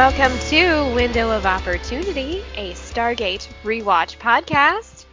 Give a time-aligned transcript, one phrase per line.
[0.00, 5.04] Welcome to Window of Opportunity, a Stargate rewatch podcast.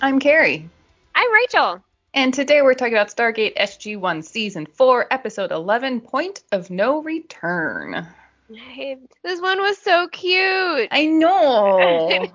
[0.00, 0.68] I'm Carrie,
[1.14, 1.80] I'm Rachel.
[2.12, 8.04] and today we're talking about Stargate SG-1 Season 4, Episode 11, Point of No Return.
[8.52, 10.88] Hey, this one was so cute.
[10.90, 12.32] I know.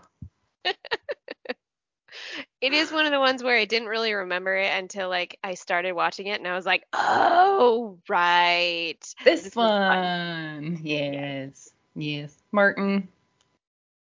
[2.60, 5.54] It is one of the ones where I didn't really remember it until like I
[5.54, 10.80] started watching it and I was like, "Oh, right." this This one.
[10.82, 10.82] Yes.
[10.84, 11.72] Yes.
[12.52, 13.08] Martin,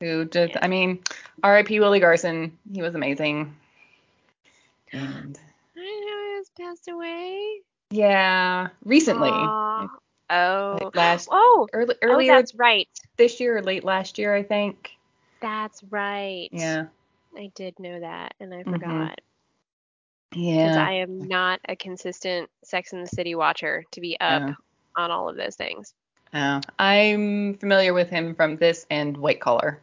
[0.00, 0.54] who just.
[0.60, 1.00] I mean,
[1.42, 1.80] R.I.P.
[1.80, 2.56] Willie Garson.
[2.72, 3.54] He was amazing.
[4.92, 5.38] And
[5.76, 7.60] I know he has passed away.
[7.90, 9.30] yeah, recently.
[9.30, 9.86] Aw.
[10.32, 10.78] Oh.
[10.80, 11.66] Like last, oh.
[11.72, 12.88] early, Oh, earlier that's right.
[13.16, 14.90] this year or late last year, I think.
[15.40, 16.48] That's right.
[16.52, 16.86] Yeah.
[17.36, 18.72] I did know that and I Mhm.
[18.72, 19.20] forgot.
[20.30, 20.86] Because Yeah.
[20.86, 24.54] I am not a consistent Sex in the City watcher to be up Yeah.
[24.96, 25.94] on all of those things.
[26.32, 29.80] Oh, I'm familiar with him from this and White Collar.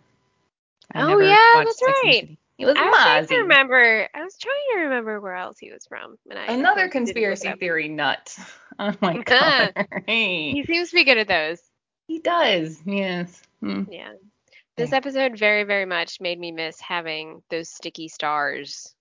[0.94, 2.38] I Oh, yeah, that's Sex right.
[2.58, 4.08] He was I was trying to remember.
[4.16, 6.18] I was trying to remember where else he was from.
[6.30, 8.36] And I, Another course, didn't look conspiracy theory nut.
[8.80, 9.74] Oh my god.
[10.06, 10.52] hey.
[10.52, 11.60] He seems to be good at those.
[12.08, 12.80] He does.
[12.86, 13.42] Yes.
[13.60, 13.84] Hmm.
[13.90, 14.12] Yeah.
[14.76, 18.94] This episode very, very much made me miss having those sticky stars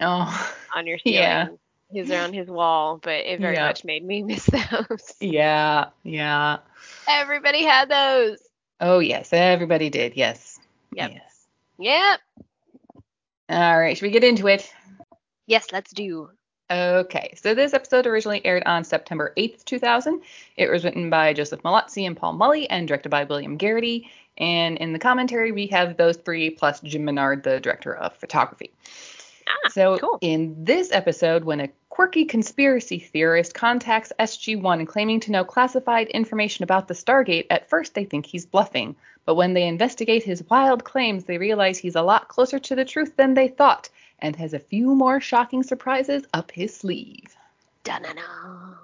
[0.00, 0.52] Oh.
[0.74, 1.20] on your ceiling.
[1.22, 1.46] Yeah.
[1.92, 3.66] His are on his wall, but it very Yeah.
[3.68, 5.14] much made me miss those.
[5.20, 5.90] Yeah.
[6.02, 6.58] Yeah.
[7.08, 8.38] Everybody had those.
[8.80, 9.32] Oh yes.
[9.32, 10.16] Everybody did.
[10.16, 10.58] Yes.
[10.94, 11.10] Yep.
[11.12, 11.46] Yes.
[11.78, 12.20] Yep.
[13.48, 13.96] All right.
[13.96, 14.72] Should we get into it?
[15.46, 16.30] Yes, let's do.
[16.70, 20.22] Okay, so this episode originally aired on September 8th, 2000.
[20.56, 24.04] It was written by Joseph Mallozzi and Paul Mullie and directed by William Gereghty.
[24.38, 28.70] And in the commentary, we have those three plus Jim Menard, the director of photography.
[29.50, 30.18] Ah, so cool.
[30.20, 36.62] in this episode, when a quirky conspiracy theorist contacts SG-1 claiming to know classified information
[36.62, 38.96] about the Stargate, at first they think he's bluffing.
[39.26, 42.84] But when they investigate his wild claims, they realize he's a lot closer to the
[42.84, 43.88] truth than they thought
[44.18, 47.36] and has a few more shocking surprises up his sleeve.
[47.84, 48.74] Da-na-na.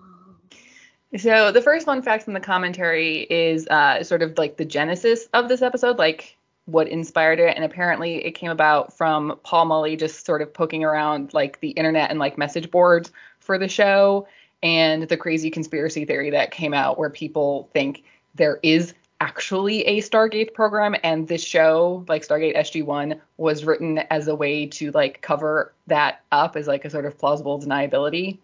[1.16, 5.28] So the first fun fact from the commentary is uh, sort of like the genesis
[5.32, 9.96] of this episode, like what inspired it, and apparently it came about from Paul Mullie
[9.96, 14.26] just sort of poking around like the internet and like message boards for the show,
[14.62, 18.02] and the crazy conspiracy theory that came out where people think
[18.34, 24.28] there is actually a Stargate program, and this show, like Stargate SG-1, was written as
[24.28, 28.38] a way to like cover that up as like a sort of plausible deniability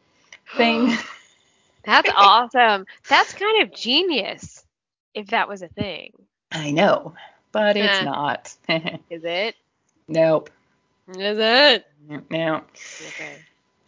[0.57, 0.97] thing.
[1.85, 2.87] That's awesome.
[3.09, 4.65] That's kind of genius.
[5.15, 6.13] If that was a thing,
[6.53, 7.15] I know,
[7.53, 8.05] but it's Eh.
[8.05, 8.55] not.
[9.11, 9.55] is it?
[10.09, 10.51] nope.
[11.09, 11.87] Is it?
[12.31, 12.63] No.
[13.09, 13.37] Okay.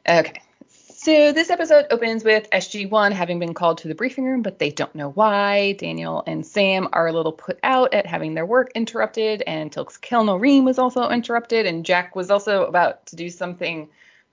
[0.09, 0.43] Okay.
[0.69, 4.71] So this episode opens with SG1 having been called to the briefing room, but they
[4.71, 5.73] don't know why.
[5.73, 9.99] Daniel and Sam are a little put out at having their work interrupted, and Teal'c's
[9.99, 13.89] kel'no'reem was also interrupted, and Jack was also about to do something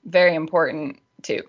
[0.06, 1.42] very important too.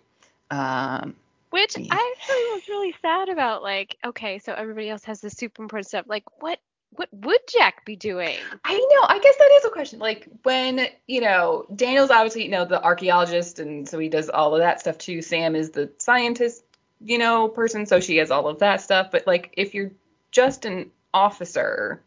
[0.51, 1.15] Um,
[1.51, 1.87] Which Yeah.
[1.95, 3.63] I actually was really sad about.
[3.63, 6.07] Like, okay, so everybody else has this super important stuff.
[6.09, 6.59] Like, what
[6.97, 8.37] what would Jack be doing?
[8.65, 9.07] I know.
[9.09, 9.99] I guess that is a question.
[9.99, 14.55] Like when you know Daniel's obviously you know the archaeologist, and so he does all
[14.55, 15.23] of that stuff too.
[15.23, 16.65] Sam is the scientist,
[17.01, 19.11] you know, person, so she has all of that stuff.
[19.11, 19.93] But like if you're
[20.31, 22.03] just an officer,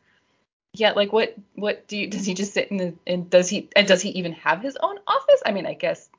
[0.73, 3.69] yeah, like what what do you does he just sit in the and does he
[3.75, 5.41] and does he even have his own office?
[5.45, 6.09] I mean, I guess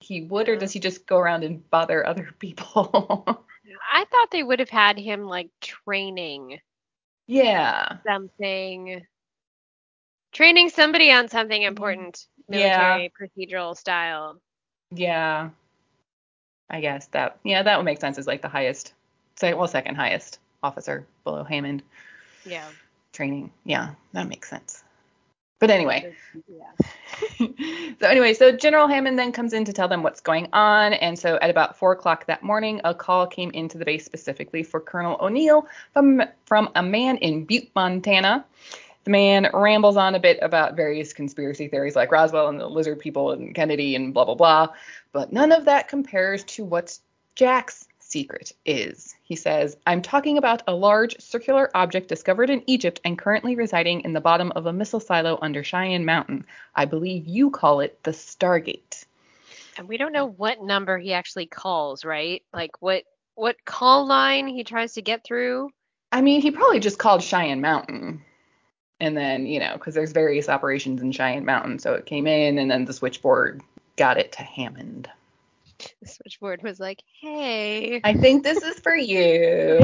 [0.00, 2.90] he would, or does he just go around and bother other people?
[3.92, 6.60] I thought they would have had him like training
[7.26, 7.98] yeah.
[8.06, 9.04] something,
[10.32, 11.68] training somebody on something mm-hmm.
[11.68, 12.98] important, Yeah.
[12.98, 14.40] military procedural style.
[14.90, 15.50] Yeah.
[16.68, 18.92] I guess that yeah, that would make sense as like the highest
[19.42, 21.82] well second highest officer below Hammond
[22.44, 22.68] Yeah.
[23.12, 23.52] training.
[23.64, 24.82] Yeah, that makes sense.
[25.58, 26.14] But anyway.
[26.46, 26.66] Yeah.
[28.00, 31.18] so anyway, so General Hammond then comes in to tell them what's going on, and
[31.18, 34.80] so at about four o'clock that morning, a call came into the base specifically for
[34.80, 38.44] Colonel O'Neill from from a man in Butte, Montana.
[39.04, 42.98] The man rambles on a bit about various conspiracy theories like Roswell and the lizard
[42.98, 44.68] people and Kennedy and blah blah blah,
[45.12, 46.98] but none of that compares to what
[47.34, 49.14] Jack's secret is.
[49.22, 54.00] He says, I'm talking about a large circular object discovered in Egypt and currently residing
[54.02, 56.46] in the bottom of a missile silo under Cheyenne Mountain.
[56.74, 59.04] I believe you call it the Stargate.
[59.76, 62.42] And we don't know what number he actually calls, right?
[62.54, 63.04] Like what
[63.34, 65.68] what call line he tries to get through.
[66.10, 68.24] I mean, he probably just called Cheyenne Mountain.
[68.98, 71.80] And then, you know, because there's various operations in Cheyenne Mountain.
[71.80, 73.60] So it came in, and then the switchboard
[73.96, 75.10] got it to Hammond.
[76.02, 79.80] The switchboard was like, "Hey." I think this is for you.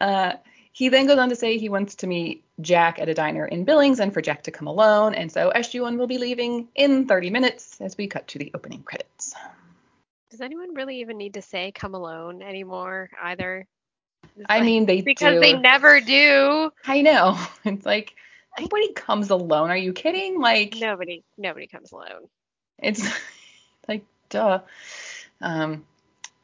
[0.01, 0.33] Uh,
[0.71, 3.63] he then goes on to say he wants to meet Jack at a diner in
[3.63, 5.15] Billings and for Jack to come alone.
[5.15, 8.83] And so SG1 will be leaving in 30 minutes as we cut to the opening
[8.83, 9.33] credits.
[10.31, 13.65] Does anyone really even need to say come alone anymore either?
[14.35, 15.39] It's I like- mean, they because do.
[15.39, 16.71] they never do.
[16.85, 17.38] I know.
[17.63, 18.13] It's like
[18.59, 19.69] nobody comes alone.
[19.69, 20.39] Are you kidding?
[20.41, 22.27] Like Nobody nobody comes alone.
[22.80, 23.07] It's
[23.88, 24.60] like duh.
[25.42, 25.86] Um.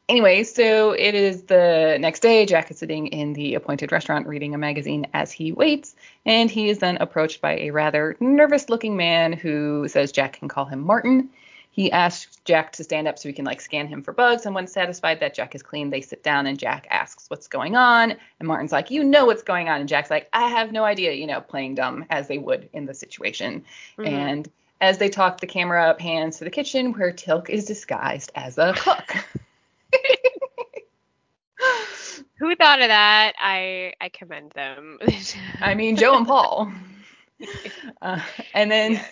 [0.08, 2.44] Anyway, so it is the next day.
[2.44, 5.94] Jack is sitting in the appointed restaurant reading a magazine as he waits,
[6.26, 10.66] and he is then approached by a rather nervous-looking man who says Jack can call
[10.66, 11.30] him Martin.
[11.70, 14.54] He asks Jack to stand up so he can like scan him for bugs, and
[14.54, 18.10] when satisfied that Jack is clean, they sit down and Jack asks what's going on,
[18.10, 21.12] and Martin's like, "You know what's going on," and Jack's like, "I have no idea,"
[21.12, 23.64] you know, playing dumb as they would in the situation.
[23.96, 24.06] Mhm.
[24.06, 24.50] And
[24.82, 28.74] as they talk, the camera pans to the kitchen where Teal'c is disguised as a
[28.76, 29.14] cook.
[32.38, 33.34] Who thought of that?
[33.40, 34.98] I I commend them.
[35.62, 36.70] I mean, Joe and Paul.
[38.00, 38.20] Uh,
[38.54, 39.04] and then, Yeah.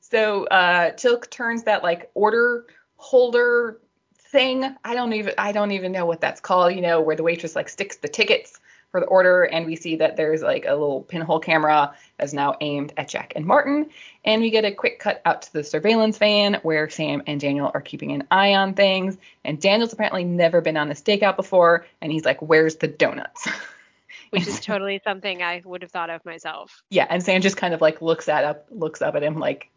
[0.00, 2.66] so uh, Teal'c turns that like order
[2.96, 3.80] holder
[4.16, 4.76] thing.
[4.84, 6.74] I don't even I don't even know what that's called.
[6.74, 8.60] You know, where the waitress like sticks the tickets
[8.90, 12.56] for the order, and we see that there's like a little pinhole camera that's now
[12.60, 13.88] aimed at Jack and Martin.
[14.24, 17.70] And we get a quick cut out to the surveillance van where Sam and Daniel
[17.72, 19.16] are keeping an eye on things.
[19.44, 23.48] And Daniel's apparently never been on a stakeout before, and he's like, "Where's the donuts?"
[24.30, 26.82] Which is totally something I would have thought of myself.
[26.90, 29.70] yeah, and Sam just kind of like looks at up looks up at him like,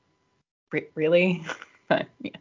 [0.95, 1.43] "Really?"
[2.19, 2.31] Yeah.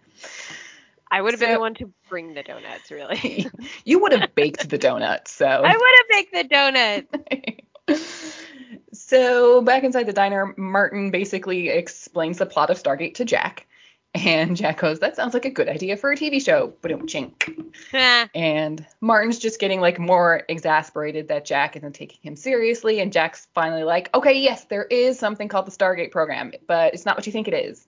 [1.12, 3.47] I would have been the one to bring the donuts, really.
[3.85, 5.47] you would have baked the donuts, so.
[5.64, 6.44] I would have baked the
[7.91, 8.09] donut.
[8.94, 13.67] so back inside the diner, Martin basically explains the plot of Stargate to Jack,
[14.14, 17.06] and Jack goes, "That sounds like a good idea for a TV show." But don't
[17.06, 17.73] chink.
[17.93, 23.12] Ah, And Martin's just getting like more exasperated that Jack isn't taking him seriously, and
[23.12, 27.19] Jack's finally like, "Okay, yes, there is something called the Stargate program, but it's not
[27.19, 27.87] what you think it is.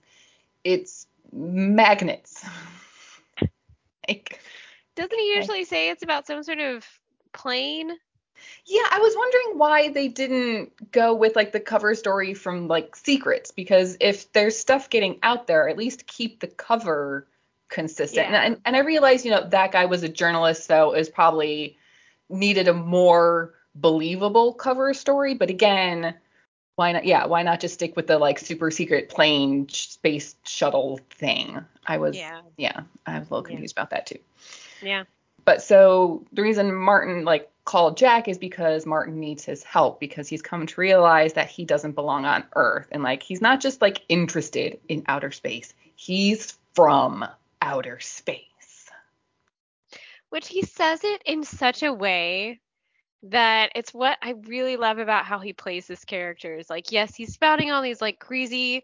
[0.63, 2.45] It's magnets."
[4.09, 4.39] like,
[4.95, 6.85] Doesn't he usually say it's about some sort of
[7.33, 7.91] plane?
[8.65, 12.95] Yeah, I was wondering why they didn't go with like the cover story from like
[12.95, 17.27] Secrets because if there's stuff getting out there, at least keep the cover
[17.69, 18.29] consistent.
[18.29, 18.41] Yeah.
[18.41, 21.77] And, and I realized, you know, that guy was a journalist, so it was probably
[22.29, 25.35] needed a more believable cover story.
[25.35, 26.15] But again,
[26.75, 27.05] why not?
[27.05, 31.63] Yeah, why not just stick with the like super secret plane sh- space shuttle thing?
[31.87, 32.81] I was, yeah, Yeah.
[33.05, 33.53] I was a little Yeah.
[33.53, 34.19] confused about that too.
[34.81, 35.03] Yeah.
[35.45, 40.27] But so the reason Martin like called Jack is because Martin needs his help because
[40.27, 43.81] he's come to realize that he doesn't belong on Earth and like he's not just
[43.81, 45.73] like interested in outer space.
[45.95, 47.25] He's from
[47.61, 48.41] outer space.
[50.29, 52.59] Which he says it in such a way
[53.23, 56.69] that it's what I really love about how he plays his characters.
[56.69, 58.83] Like, yes, he's spouting all these like crazy,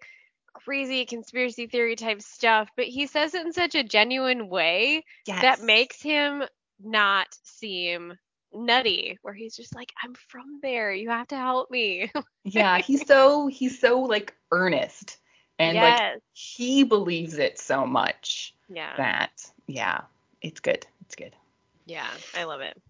[0.53, 5.41] crazy conspiracy theory type stuff, but he says it in such a genuine way Yes.
[5.41, 6.43] that makes him
[6.83, 8.13] not seem
[8.53, 10.91] nutty, where he's just like, I'm from there.
[10.91, 12.11] You have to help me.
[12.43, 15.17] Yeah, he's so he's so like earnest
[15.59, 18.95] and like he believes it so much yeah.
[18.97, 19.31] that
[19.67, 20.01] yeah,
[20.41, 20.85] it's good.
[21.05, 21.35] It's good.
[21.85, 22.07] Yeah.
[22.35, 22.81] I love it.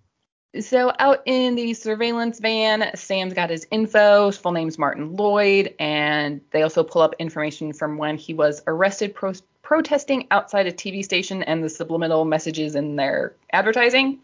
[0.60, 4.28] So out in the surveillance van, Sam's got his info.
[4.28, 8.62] His full name's Martin Lloyd, and they also pull up information from when he was
[8.68, 14.20] arrested pro- protesting outside a TV station and the subliminal messages in their advertising.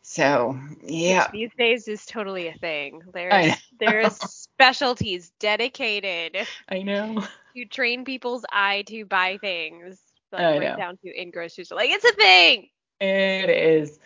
[0.00, 3.02] So yeah, These days is totally a thing.
[3.12, 7.22] There's there's specialties dedicated I know.
[7.54, 9.98] to train people's eye to buy things.
[10.32, 10.76] Like I right know.
[10.76, 11.76] down to in grocery store.
[11.76, 12.70] Like it's a thing.
[13.00, 13.98] It is.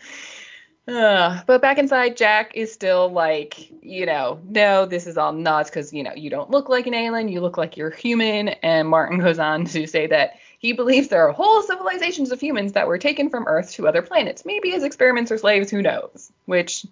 [0.85, 5.69] Uh, but back inside, Jack is still like, you know, no, this is all nuts
[5.69, 8.49] because, you know, you don't look like an alien, you look like you're human.
[8.49, 12.73] And Martin goes on to say that he believes there are whole civilizations of humans
[12.73, 16.31] that were taken from Earth to other planets, maybe as experiments or slaves, who knows?
[16.45, 16.85] Which,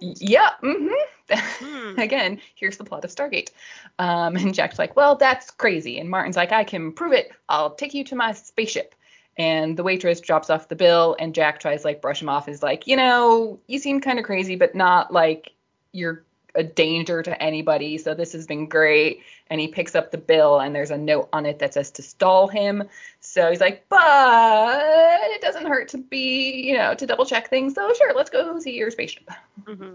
[0.00, 0.94] yeah, mm-hmm.
[1.30, 1.98] Hmm.
[1.98, 3.50] Again, here's the plot of Stargate.
[3.98, 5.98] Um, and Jack's like, well, that's crazy.
[5.98, 7.30] And Martin's like, I can prove it.
[7.48, 8.94] I'll take you to my spaceship.
[9.38, 12.48] And the waitress drops off the bill, and Jack tries like brush him off.
[12.48, 15.52] Is like, you know, you seem kind of crazy, but not like
[15.92, 17.98] you're a danger to anybody.
[17.98, 19.22] So this has been great.
[19.50, 22.02] And he picks up the bill, and there's a note on it that says to
[22.02, 22.82] stall him.
[23.20, 27.74] So he's like, but it doesn't hurt to be, you know, to double check things.
[27.74, 29.30] So sure, let's go see your spaceship.
[29.66, 29.94] hmm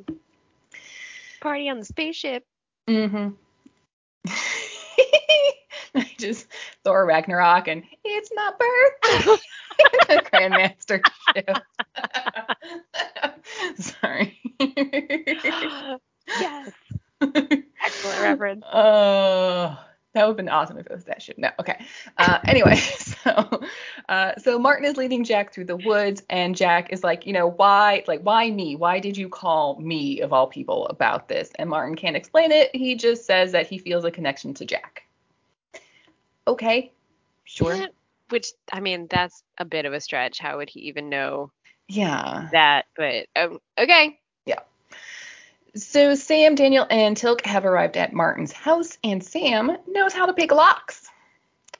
[1.41, 2.45] Party on the spaceship.
[2.87, 3.29] Mm-hmm.
[6.17, 6.47] just
[6.83, 9.41] Thor Ragnarok and it's my birthday.
[10.07, 11.01] the Grandmaster
[11.35, 11.61] shift.
[14.01, 14.39] Sorry.
[16.27, 16.71] yes.
[17.21, 18.65] Excellent reference.
[18.71, 19.79] Oh,
[20.13, 21.37] that would have been awesome if it was that shit.
[21.39, 21.83] No, okay.
[22.17, 23.61] Uh, anyway, so
[24.09, 27.47] uh, so Martin is leading Jack through the woods, and Jack is like, you know,
[27.47, 28.75] why, like, why me?
[28.75, 31.51] Why did you call me of all people about this?
[31.57, 32.75] And Martin can't explain it.
[32.75, 35.02] He just says that he feels a connection to Jack.
[36.47, 36.91] Okay,
[37.43, 37.87] sure.
[38.29, 40.39] Which I mean, that's a bit of a stretch.
[40.39, 41.51] How would he even know
[41.87, 42.49] Yeah.
[42.51, 42.85] that?
[42.97, 44.19] But um, okay.
[44.45, 44.59] Yeah.
[45.75, 50.33] So Sam, Daniel, and Teal'c have arrived at Martin's house, and Sam knows how to
[50.33, 51.07] pick locks.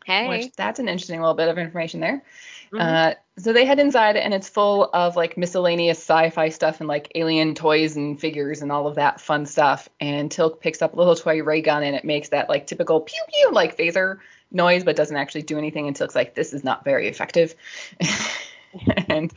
[0.05, 0.27] Hey.
[0.27, 2.23] Which that's an interesting little bit of information there.
[2.71, 2.81] Mhm.
[2.81, 7.11] Uh, so they head inside, and it's full of like miscellaneous sci-fi stuff and like
[7.15, 9.87] alien toys and figures and all of that fun stuff.
[9.99, 12.99] And Teal'c picks up a little toy ray gun, and it makes that like typical
[13.01, 14.19] pew pew like phaser
[14.53, 15.87] noise, but doesn't actually do anything.
[15.87, 17.55] until it's like, this is not very effective.
[19.07, 19.33] and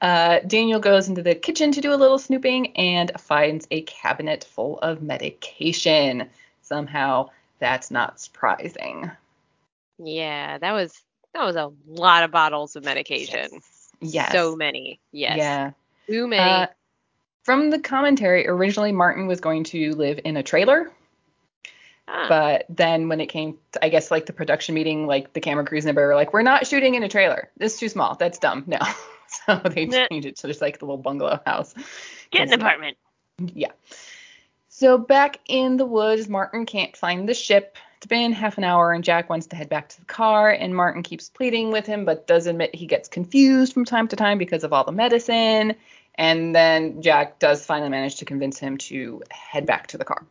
[0.00, 4.44] uh, Daniel goes into the kitchen to do a little snooping and finds a cabinet
[4.44, 6.28] full of medication.
[6.62, 9.10] Somehow that's not surprising.
[9.98, 11.02] yeah, that was
[11.34, 13.48] that was a lot of bottles of medication.
[14.00, 14.32] Yes.
[14.32, 15.00] So many.
[15.12, 15.38] Yes.
[15.38, 15.70] Yeah.
[16.06, 16.64] Too many.
[16.64, 16.66] Uh,
[17.42, 20.90] from the commentary, originally Martin was going to live in a trailer,
[22.08, 25.40] Ah, but then when it came, to, I guess like the production meeting, like the
[25.40, 27.50] camera crews and everybody were like, "We're not shooting in a trailer.
[27.58, 28.14] This is too small.
[28.14, 28.64] That's dumb.
[28.66, 28.78] No."
[29.46, 31.74] so they changed it to just like the little bungalow house.
[32.30, 32.96] get an apartment.
[33.38, 33.72] Yeah.
[34.68, 37.76] So back in the woods, Martin can't find the ship.
[37.96, 40.74] It's been half an hour, and Jack wants to head back to the car, and
[40.74, 44.38] Martin keeps pleading with him, but does admit he gets confused from time to time
[44.38, 45.74] because of all the medicine.
[46.14, 50.24] And then Jack does finally manage to convince him to head back to the car.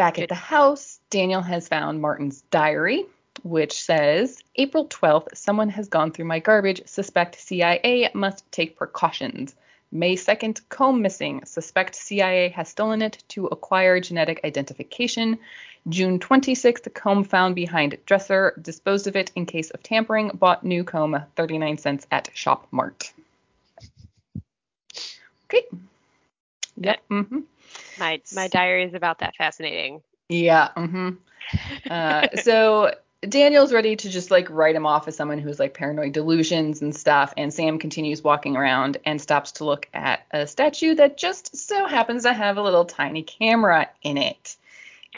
[0.00, 3.04] Back at the house, Daniel has found Martin's diary,
[3.42, 6.80] which says April 12th, someone has gone through my garbage.
[6.86, 9.54] Suspect CIA must take precautions.
[9.92, 11.44] May 2nd, comb missing.
[11.44, 15.38] Suspect CIA has stolen it to acquire genetic identification.
[15.86, 18.54] June 26th, comb found behind dresser.
[18.62, 20.30] Disposed of it in case of tampering.
[20.30, 23.12] Bought new comb, 39 cents at Shop Mart.
[25.44, 25.66] Okay.
[26.78, 27.00] Yep.
[27.10, 27.40] Mm-hmm.
[28.00, 30.02] My my diary is about that fascinating.
[30.28, 30.68] Yeah.
[30.76, 31.10] Mm-hmm.
[31.90, 36.12] Uh, so Daniel's ready to just like write him off as someone who's like paranoid
[36.12, 37.34] delusions and stuff.
[37.36, 41.86] And Sam continues walking around and stops to look at a statue that just so
[41.86, 44.56] happens to have a little tiny camera in it.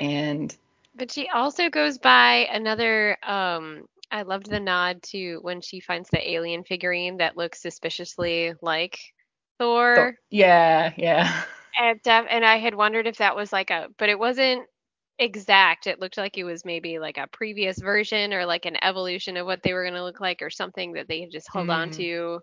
[0.01, 0.55] And
[0.97, 6.11] But she also goes by another um I loved the nod to when she finds
[6.11, 8.99] the alien figurine that looks suspiciously like
[9.59, 10.19] Thor.
[10.29, 11.43] yeah, yeah.
[11.79, 14.63] And, def- and I had wondered if that was like a, but it wasn't
[15.19, 15.87] exact.
[15.87, 19.47] It looked like it was maybe like a previous version or like an evolution of
[19.47, 21.91] what they were going to look like or something that they had just held on
[21.91, 21.97] Mhm.
[21.97, 22.41] to.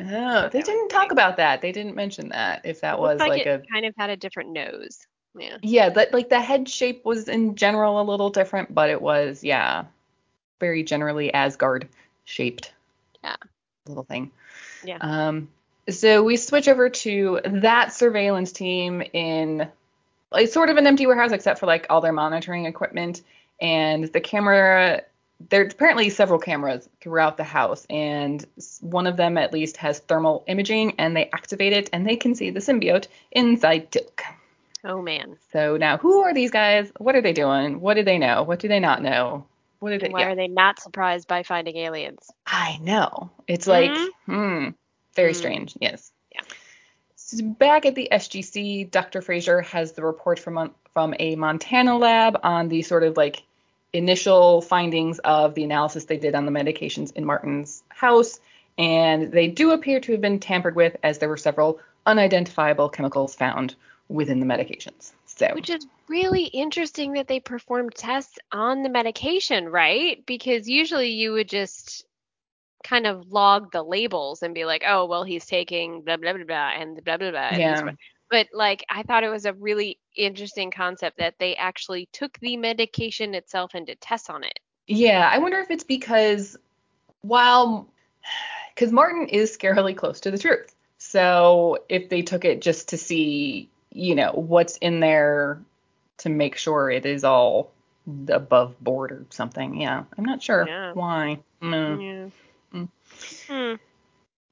[0.00, 1.62] Oh, they didn't talk about that.
[1.62, 2.62] They didn't mention that.
[2.64, 4.98] If that It was looked like, it a kind of had a different nose.
[5.38, 5.58] Yeah.
[5.62, 9.44] yeah, that like the head shape was in general a little different, but it was
[9.44, 9.84] yeah,
[10.60, 11.88] very generally Asgard
[12.24, 12.72] shaped.
[13.22, 13.36] Yeah.
[13.86, 14.30] Little thing.
[14.82, 14.98] Yeah.
[15.00, 15.48] Um,
[15.88, 19.68] so we switch over to that surveillance team in
[20.30, 23.22] like sort of an empty warehouse except for like all their monitoring equipment
[23.60, 25.02] and the camera.
[25.50, 28.44] There's apparently several cameras throughout the house, and
[28.80, 32.34] one of them at least has thermal imaging, and they activate it, and they can
[32.34, 34.22] see the symbiote inside Teal'c.
[34.82, 35.36] Oh man.
[35.52, 36.90] So now, who are these guys?
[36.98, 37.80] What are they doing?
[37.80, 38.44] What do they know?
[38.44, 39.46] What do they not know?
[39.80, 40.08] What do they?
[40.08, 42.30] Why Yeah, are they not surprised by finding aliens?
[42.46, 43.30] I know.
[43.46, 44.08] It's like, Mhm.
[44.26, 44.68] hmm,
[45.16, 45.36] very Mm.
[45.36, 45.76] strange.
[45.80, 46.12] Yes.
[46.32, 46.42] Yeah.
[47.16, 49.20] So back at the SGC, Dr.
[49.20, 53.42] Fraiser has the report from Mon- from a Montana lab on the sort of like
[53.92, 58.38] initial findings of the analysis they did on the medications in Martin's house,
[58.78, 63.34] and they do appear to have been tampered with, as there were several unidentifiable chemicals
[63.34, 63.74] found
[64.08, 65.12] within the medications.
[65.26, 65.48] So.
[65.54, 70.24] Which is really interesting that they performed tests on the medication, right?
[70.24, 72.06] Because usually you would just
[72.86, 76.44] kind of log the labels and be like, oh, well, he's taking blah, blah, blah,
[76.44, 77.50] blah, and blah, blah, blah.
[77.50, 77.92] Yeah.
[78.30, 82.56] But like, I thought it was a really interesting concept that they actually took the
[82.56, 84.58] medication itself and did tests on it.
[84.86, 86.56] Yeah, I wonder if it's because
[87.22, 87.88] while
[88.74, 90.74] because Martin is scarily close to the truth.
[90.98, 95.60] So if they took it just to see, you know, what's in there
[96.18, 97.72] to make sure it is all
[98.28, 99.80] above board or something.
[99.80, 100.92] Yeah, I'm not sure Yeah.
[100.92, 101.40] why.
[101.60, 101.98] No.
[101.98, 102.26] Yeah.
[103.48, 103.70] Mm.
[103.70, 103.76] Hmm.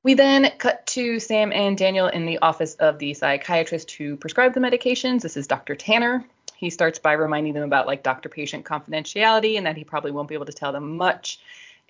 [0.04, 4.54] We then cut to Sam and Daniel in the office of the psychiatrist who prescribed
[4.54, 5.22] the medications.
[5.22, 5.74] This is Dr.
[5.74, 6.24] Tanner.
[6.56, 10.28] he starts by reminding them about like doctor patient confidentiality and that he probably won't
[10.28, 11.40] be able to tell them much.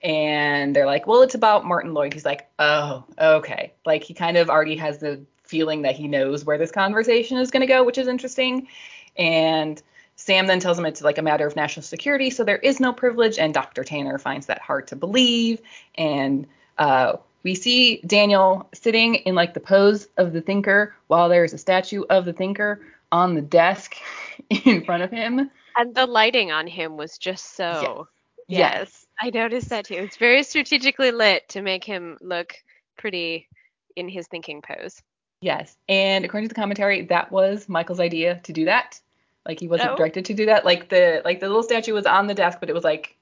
[0.01, 2.13] And they're like, well, it's about Martin Lloyd.
[2.13, 3.73] He's like, oh, okay.
[3.85, 7.51] Like he kind of already has the feeling that he knows where this conversation is
[7.51, 8.69] going to go, which is interesting.
[9.17, 9.83] And
[10.15, 12.93] Sam then tells him it's like a matter of national security, so there is no
[12.93, 13.39] privilege.
[13.39, 13.83] And Dr.
[13.83, 15.61] Tanner finds that hard to believe.
[15.97, 16.47] And
[16.79, 21.59] uh, we see Daniel sitting in like the pose of the thinker while there's a
[21.59, 22.81] statue of the thinker
[23.13, 23.97] on the desk
[24.65, 25.51] in front of him.
[25.77, 28.09] And the lighting on him was just so.
[28.47, 28.59] Yes.
[28.59, 29.07] yes.
[29.21, 29.95] I noticed that too.
[29.95, 32.55] It's very strategically lit to make him look
[32.97, 33.49] pretty
[33.97, 35.03] in his thinking pose.
[35.41, 35.77] Yes.
[35.89, 39.01] And according to the commentary, that was Michael's idea to do that.
[39.47, 39.97] Like he wasn't oh.
[39.97, 40.65] directed to do that.
[40.65, 43.17] Like the like the little statue was on the desk, but it was like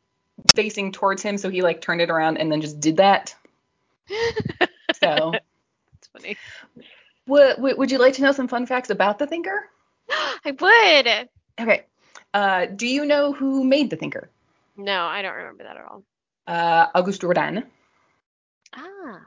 [0.55, 3.35] facing towards him, so he like turned it around and then just did that.
[4.09, 5.33] So
[5.95, 6.37] it's funny.
[7.27, 9.69] What, would you like to know some fun facts about the Thinker?
[10.11, 11.29] I would.
[11.61, 11.85] Okay.
[12.35, 14.31] Uh, do you know who made the Thinker?
[14.77, 16.03] No, I don't remember that at all.
[16.47, 17.65] Uh, Auguste Rodin.
[18.75, 19.21] Ah.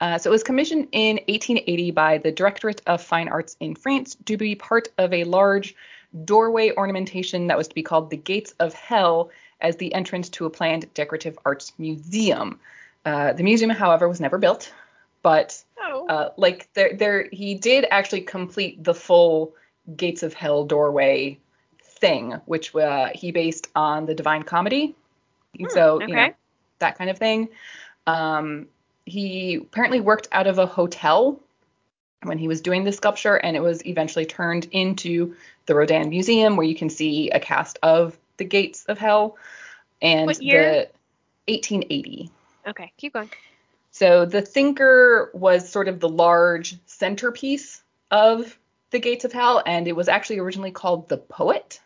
[0.00, 4.16] Uh, so it was commissioned in 1880 by the Directorate of Fine Arts in France
[4.24, 5.76] to be part of a large
[6.24, 9.30] doorway ornamentation that was to be called the Gates of Hell
[9.60, 12.58] as the entrance to a planned decorative arts museum.
[13.04, 14.72] Uh, the museum, however, was never built,
[15.22, 16.06] but oh.
[16.06, 19.54] uh, like there, there, he did actually complete the full
[19.96, 21.38] Gates of Hell doorway
[21.82, 24.94] thing, which uh, he based on the Divine Comedy.
[25.58, 26.06] Hmm, so okay.
[26.06, 26.32] you know
[26.78, 27.48] that kind of thing.
[28.06, 28.68] Um,
[29.04, 31.40] he apparently worked out of a hotel
[32.22, 35.34] when he was doing the sculpture, and it was eventually turned into
[35.66, 39.36] the Rodin Museum, where you can see a cast of the Gates of Hell.
[40.00, 40.88] And what year?
[41.46, 42.30] the 1880.
[42.66, 43.30] Okay, keep going.
[43.90, 48.58] So the Thinker was sort of the large centerpiece of
[48.90, 51.80] the Gates of Hell, and it was actually originally called the Poet.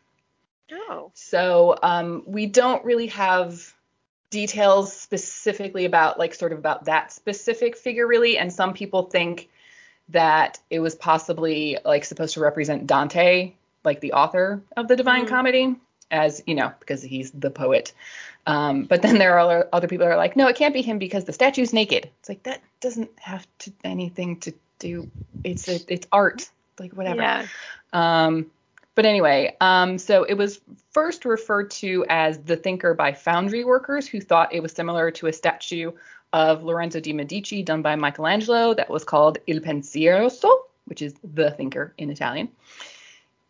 [0.73, 1.11] Oh.
[1.15, 3.73] So um, we don't really have
[4.31, 9.49] details specifically about like sort of about that specific figure really and some people think
[10.09, 13.53] that it was possibly like supposed to represent Dante
[13.85, 15.35] like the author of the divine mm-hmm.
[15.35, 15.77] comedy
[16.11, 17.93] as you know because he's the poet
[18.47, 21.25] um, but then there are other people are like no it can't be him because
[21.25, 25.11] the statue's naked it's like that doesn't have to anything to do
[25.43, 27.47] it's a, it's art like whatever yeah.
[27.93, 28.47] um
[28.97, 30.59] but anyway, um, so it was
[30.91, 35.27] first referred to as the Thinker by foundry workers who thought it was similar to
[35.27, 35.93] a statue
[36.33, 40.51] of Lorenzo de' Medici done by Michelangelo that was called Il Pensieroso,
[40.87, 42.49] which is the Thinker in Italian.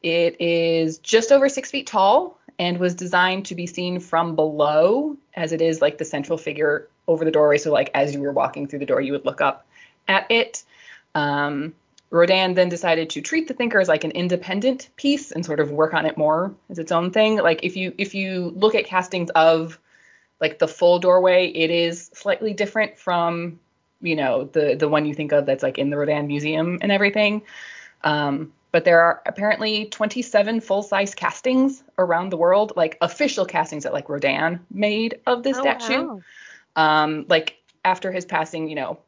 [0.02, 5.16] It is just over six feet tall and was designed to be seen from below,
[5.34, 7.58] as it is like the central figure over the doorway.
[7.58, 9.66] So, like as you were walking through the door, you would look up
[10.08, 10.64] at it.
[11.14, 11.74] Um,
[12.10, 15.70] Rodin then decided to treat the thinker as like an independent piece and sort of
[15.70, 17.36] work on it more as its own thing.
[17.38, 19.78] Like if you if you look at castings of
[20.40, 23.58] like the full doorway, it is slightly different from
[24.00, 26.92] you know the the one you think of that's like in the Rodin Museum and
[26.92, 27.42] everything.
[28.04, 33.94] Um, but there are apparently 27 full-size castings around the world, like official castings that
[33.94, 36.06] like Rodin made of this oh, statue.
[36.06, 36.20] Wow.
[36.76, 38.98] Um, like after his passing, you know,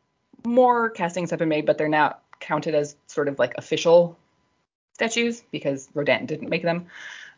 [0.47, 4.17] more castings have been made, but they're not counted as sort of like official
[4.95, 6.87] statues because Rodin didn't make them.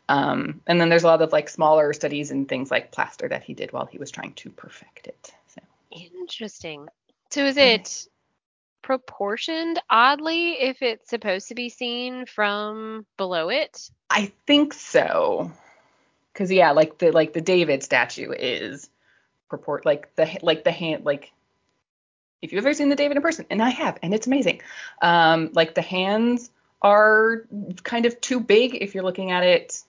[0.07, 3.43] Um, and then there's a lot of like smaller studies and things like plaster that
[3.43, 5.33] he did while he was trying to perfect it.
[5.47, 5.61] So.
[5.91, 6.87] Interesting.
[7.29, 8.07] So is it
[8.81, 13.89] proportioned oddly if it's supposed to be seen from below it?
[14.09, 15.51] I think so.
[16.33, 18.89] Cause yeah, like the like the David statue is
[19.49, 21.33] purport like the like the hand like
[22.41, 24.61] if you've ever seen the David in person, and I have, and it's amazing.
[25.01, 26.49] Um, like the hands
[26.81, 27.45] are
[27.83, 29.83] kind of too big if you're looking at it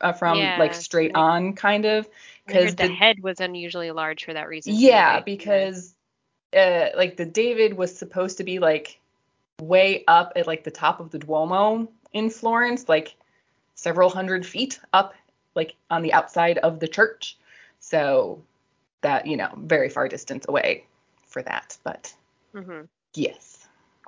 [0.00, 2.08] uh, from yeah, like straight on, kind of.
[2.46, 4.74] Because the, the, head was unusually large for that reason.
[4.76, 5.94] Yeah, because
[6.56, 8.98] uh, like the David was supposed to be like
[9.60, 13.14] way up at like the top of the Duomo in Florence, like
[13.74, 15.14] several hundred feet up,
[15.54, 17.36] like on the outside of the church.
[17.80, 18.42] So
[19.02, 20.84] that you know, very far distance away
[21.26, 21.76] for that.
[21.84, 22.12] But
[22.54, 22.82] mm-hmm.
[23.14, 23.56] yes.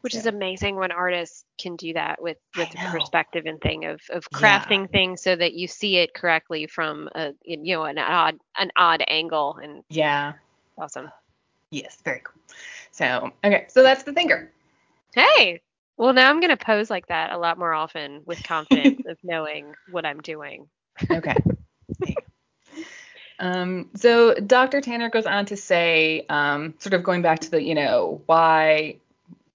[0.02, 0.18] Which so.
[0.18, 4.81] is amazing when artists can do that with with perspective and thing of of crafting
[4.81, 4.87] yeah.
[4.87, 9.05] things so that you see it correctly from a you know an odd an odd
[9.07, 10.33] angle and yeah
[10.76, 11.09] awesome
[11.72, 12.40] yes very cool
[12.92, 14.50] so okay so that's the thinker
[15.14, 15.61] hey
[15.96, 19.18] well now i'm going to pose like that a lot more often with confidence of
[19.24, 20.68] knowing what i'm doing
[21.11, 21.37] okay
[23.38, 24.80] um, so Dr.
[24.80, 28.98] Tanner goes on to say, um, sort of going back to the, you know, why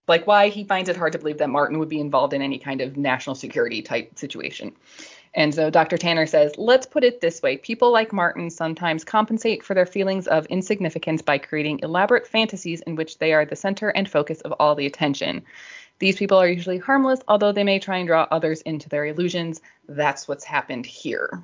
[0.07, 2.57] like why he finds it hard to believe that Martin would be involved in any
[2.57, 4.73] kind of national security type situation.
[5.33, 5.97] And so Dr.
[5.97, 10.27] Tanner says, let's put it this way people like Martin sometimes compensate for their feelings
[10.27, 14.53] of insignificance by creating elaborate fantasies in which they are the center and focus of
[14.53, 15.43] all the attention.
[15.99, 19.61] These people are usually harmless, although they may try and draw others into their illusions.
[19.87, 21.41] That's what's happened here.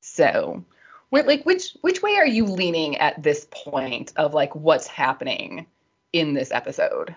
[0.00, 0.64] So,
[1.10, 5.66] like, which which way are you leaning at this point of like what's happening
[6.12, 7.14] in this episode?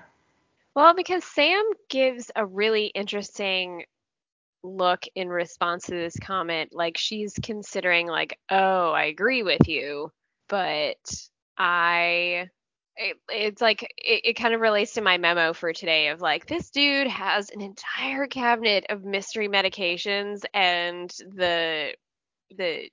[0.75, 3.85] Well, because Sam gives a really interesting
[4.65, 10.11] look in response to this comment like she's considering like oh i agree with you
[10.49, 10.97] but
[11.57, 12.49] i
[12.97, 16.45] it, it's like it, it kind of relates to my memo for today of like
[16.47, 21.93] this dude has an entire cabinet of mystery medications and the
[22.57, 22.89] the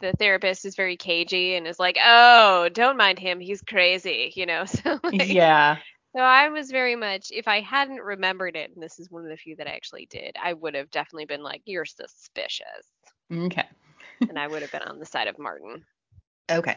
[0.00, 4.46] the therapist is very cagey and is like oh don't mind him he's crazy you
[4.46, 4.64] know?
[4.66, 5.78] So like, yeah
[6.14, 9.30] so I was very much, if I hadn't remembered it, and this is one of
[9.30, 12.66] the few that I actually did, I would have definitely been like, you're suspicious.
[13.32, 13.66] Okay.
[14.20, 15.84] and I would have been on the side of Martin.
[16.50, 16.76] Okay.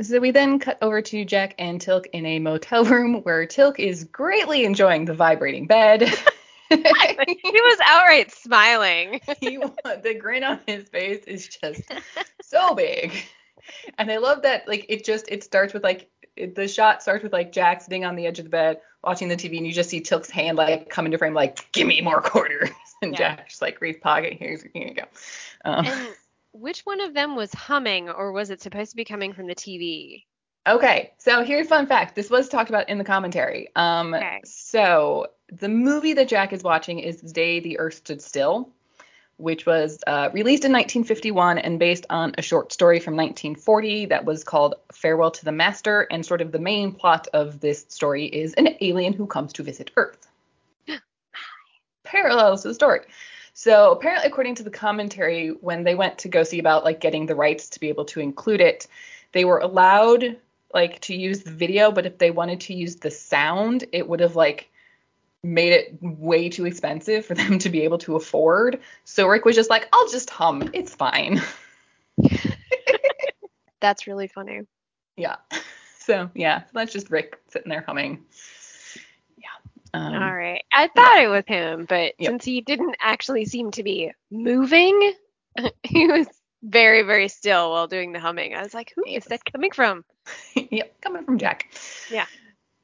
[0.00, 3.78] So we then cut over to Jack and Teal'c in a motel room where Teal'c
[3.78, 6.02] is greatly enjoying the vibrating bed.
[6.70, 9.20] he was outright smiling.
[9.40, 9.58] he,
[10.02, 11.82] the grin on his face is just
[12.42, 13.12] so big.
[13.98, 17.22] And I love that like it just it starts with like it, the shot starts
[17.22, 19.72] with like Jack sitting on the edge of the bed watching the TV, and you
[19.72, 22.70] just see Teal'c's hand like come into frame, like "Give me more quarters,"
[23.02, 23.36] and yeah.
[23.36, 25.04] Jack's like "Reef pocket, here's here you go."
[25.64, 26.08] Um, and
[26.52, 29.54] which one of them was humming, or was it supposed to be coming from the
[29.54, 30.24] TV?
[30.66, 32.14] Okay, so here's fun fact.
[32.14, 33.68] This was talked about in the commentary.
[33.76, 34.40] Um, okay.
[34.44, 38.70] So the movie that Jack is watching is The Day the Earth Stood Still
[39.36, 44.24] which was uh, released in 1951 and based on a short story from 1940 that
[44.24, 46.06] was called Farewell to the Master.
[46.10, 49.62] And sort of the main plot of this story is an alien who comes to
[49.62, 50.26] visit Earth.
[52.04, 53.00] Parallels to the story.
[53.52, 57.26] So apparently, according to the commentary, when they went to go see about like getting
[57.26, 58.86] the rights to be able to include it,
[59.32, 60.36] they were allowed
[60.74, 64.20] like to use the video, but if they wanted to use the sound, it would
[64.20, 64.70] have like
[65.44, 68.80] made it way too expensive for them to be able to afford.
[69.04, 70.70] So Rick was just like, I'll just hum.
[70.72, 71.42] It's fine.
[73.80, 74.62] That's really funny.
[75.16, 75.36] Yeah.
[76.06, 78.24] So yeah, that's just Rick sitting there humming.
[79.38, 79.48] Yeah.
[79.94, 80.62] Um, All right.
[80.70, 81.24] I thought yeah.
[81.24, 82.28] it was him, but yep.
[82.28, 85.14] since he didn't actually seem to be moving,
[85.82, 86.26] he was
[86.62, 88.54] very, very still while doing the humming.
[88.54, 90.04] I was like, who is that coming from?
[90.54, 91.72] yep, coming from Jack.
[92.10, 92.26] Yeah.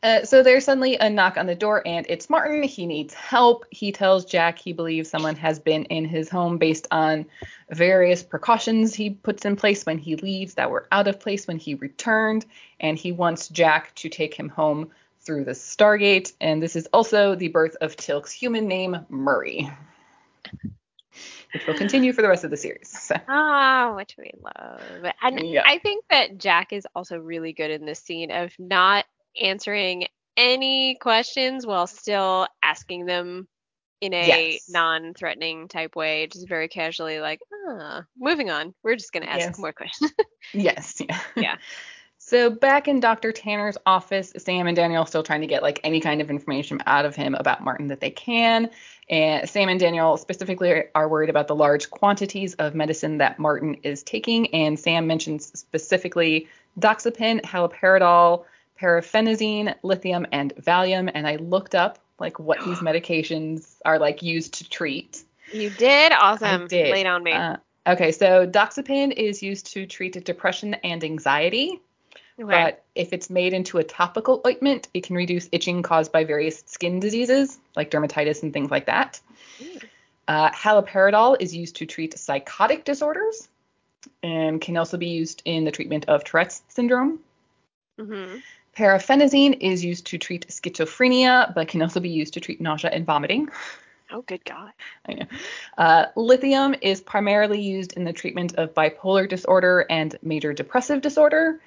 [0.03, 2.63] Uh, so there's suddenly a knock on the door, and it's Martin.
[2.63, 3.67] He needs help.
[3.71, 7.27] He tells Jack he believes someone has been in his home based on
[7.71, 11.59] various precautions he puts in place when he leaves that were out of place when
[11.59, 12.47] he returned,
[12.81, 16.33] and he wants Jack to take him home through the Stargate.
[16.41, 19.71] And this is also the birth of Teal'c's human name, Murray.
[21.53, 22.89] Which will continue for the rest of the series.
[22.89, 23.17] So.
[23.29, 25.13] Ah, which we love.
[25.21, 25.63] And yeah.
[25.67, 29.05] I think that Jack is also really good in this scene of not
[29.41, 33.49] answering any questions while still asking them
[34.01, 34.71] in a yes.
[34.71, 38.75] non-threatening type way, just very casually, like, ah, moving on.
[38.83, 39.59] We're just gonna ask yes.
[39.59, 40.13] more questions.
[40.55, 41.01] yes.
[41.01, 41.21] Yeah.
[41.37, 41.57] Yeah.
[42.31, 43.33] So back in Dr.
[43.33, 46.81] Tanner's office, Sam and Daniel are still trying to get like any kind of information
[46.87, 48.71] out of him about Martin that they can.
[49.09, 53.75] And Sam and Daniel specifically are worried about the large quantities of medicine that Martin
[53.83, 54.55] is taking.
[54.55, 56.47] And Sam mentions specifically
[56.79, 58.45] doxepin, haloperidol,
[58.81, 61.11] paraphenazine, lithium, and Valium.
[61.13, 65.23] And I looked up like what these medications are like used to treat.
[65.53, 66.13] You did?
[66.13, 66.65] Awesome.
[66.65, 66.93] I did.
[66.93, 67.33] Laid on me.
[67.33, 71.81] Uh, okay, so doxepin is used to treat depression and anxiety.
[72.41, 72.51] Okay.
[72.51, 76.63] But if it's made into a topical ointment, it can reduce itching caused by various
[76.67, 79.21] skin diseases like dermatitis and things like that.
[80.27, 83.49] Uh, haloperidol is used to treat psychotic disorders
[84.23, 87.19] and can also be used in the treatment of Tourette's syndrome.
[88.01, 88.39] Mm-hmm.
[88.81, 93.05] Paraphenazine is used to treat schizophrenia, but can also be used to treat nausea and
[93.05, 93.51] vomiting.
[94.11, 94.73] Oh, good God.
[95.07, 95.27] I know.
[95.77, 101.61] Uh, lithium is primarily used in the treatment of bipolar disorder and major depressive disorder.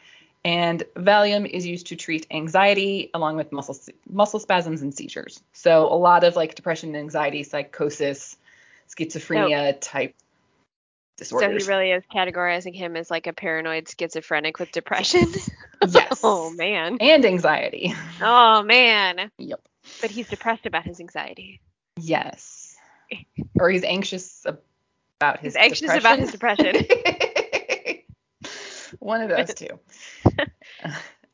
[0.43, 3.77] And Valium is used to treat anxiety along with muscle
[4.09, 5.39] muscle spasms and seizures.
[5.53, 8.37] So a lot of like depression, anxiety, psychosis,
[8.89, 10.15] schizophrenia type
[11.17, 11.63] disorders.
[11.63, 15.31] So he really is categorizing him as like a paranoid schizophrenic with depression.
[15.87, 16.21] yes.
[16.23, 16.97] oh man.
[16.99, 17.93] And anxiety.
[18.21, 19.31] Oh man.
[19.37, 19.61] Yep.
[20.01, 21.61] But he's depressed about his anxiety.
[21.99, 22.75] Yes.
[23.59, 24.45] or he's anxious
[25.19, 25.99] about his he's anxious depression.
[25.99, 26.85] about his depression.
[28.99, 29.79] One of those two.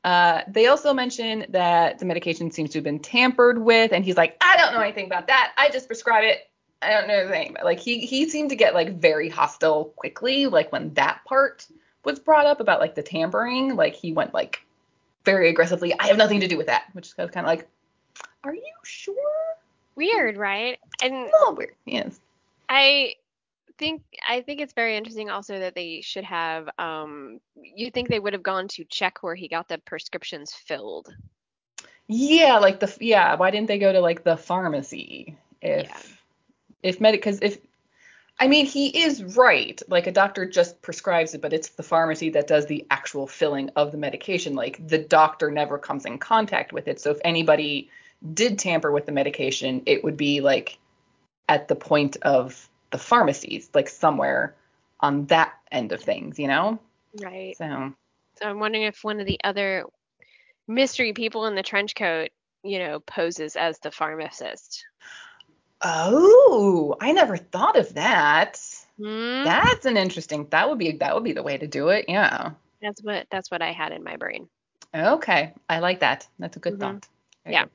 [0.03, 4.15] Uh, they also mention that the medication seems to have been tampered with, and he's
[4.15, 5.51] like, I don't know anything about that.
[5.57, 6.39] I just prescribe it.
[6.81, 7.53] I don't know anything.
[7.55, 11.67] But like he he seemed to get like very hostile quickly, like when that part
[12.03, 14.65] was brought up about like the tampering, like he went like
[15.25, 15.93] very aggressively.
[15.99, 17.67] I have nothing to do with that, which is kind of like,
[18.43, 19.15] are you sure?
[19.95, 20.79] Weird, right?
[21.01, 21.75] And A little weird.
[21.85, 22.19] Yes.
[22.69, 23.15] I
[23.77, 28.19] think I think it's very interesting also that they should have um you think they
[28.19, 31.13] would have gone to check where he got the prescriptions filled.
[32.07, 33.35] Yeah, like the yeah.
[33.35, 35.97] Why didn't they go to like the pharmacy if Yeah.
[36.83, 37.59] If medic because if
[38.39, 39.81] I mean he is right.
[39.87, 43.69] Like a doctor just prescribes it, but it's the pharmacy that does the actual filling
[43.75, 44.55] of the medication.
[44.55, 47.01] Like the doctor never comes in contact with it.
[47.01, 47.89] So if anybody
[48.33, 50.77] did tamper with the medication, it would be like
[51.49, 54.55] at the point of the pharmacies, like somewhere
[54.99, 56.79] on that end of things, you know?
[57.21, 57.57] Right.
[57.57, 57.93] So
[58.39, 59.85] So I'm wondering if one of the other
[60.67, 62.29] mystery people in the trench coat,
[62.63, 64.85] you know, poses as the pharmacist.
[65.81, 68.59] Oh, I never thought of that.
[68.97, 69.43] Hmm?
[69.43, 70.47] That's an interesting.
[70.49, 72.05] That would be that would be the way to do it.
[72.07, 72.51] Yeah.
[72.81, 74.49] That's what that's what I had in my brain.
[74.93, 75.53] Okay.
[75.69, 76.27] I like that.
[76.39, 76.79] That's a good Mhm.
[76.79, 77.07] thought.
[77.45, 77.65] Yeah.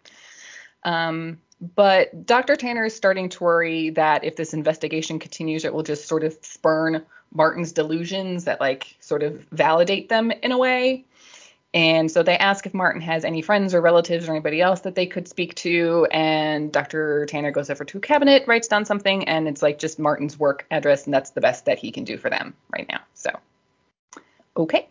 [0.82, 1.40] Um,
[1.74, 2.56] but Dr.
[2.56, 6.36] Tanner is starting to worry that if this investigation continues, it will just sort of
[6.42, 11.04] spurn Martin's delusions that like sort of validate them in a way.
[11.74, 14.94] And so they ask if Martin has any friends or relatives or anybody else that
[14.94, 16.06] they could speak to.
[16.12, 17.26] And Dr.
[17.26, 20.66] Tanner goes over to a cabinet, writes down something, and it's like just Martin's work
[20.70, 23.00] address, and that's the best that he can do for them right now.
[23.14, 23.30] So,
[24.56, 24.88] okay.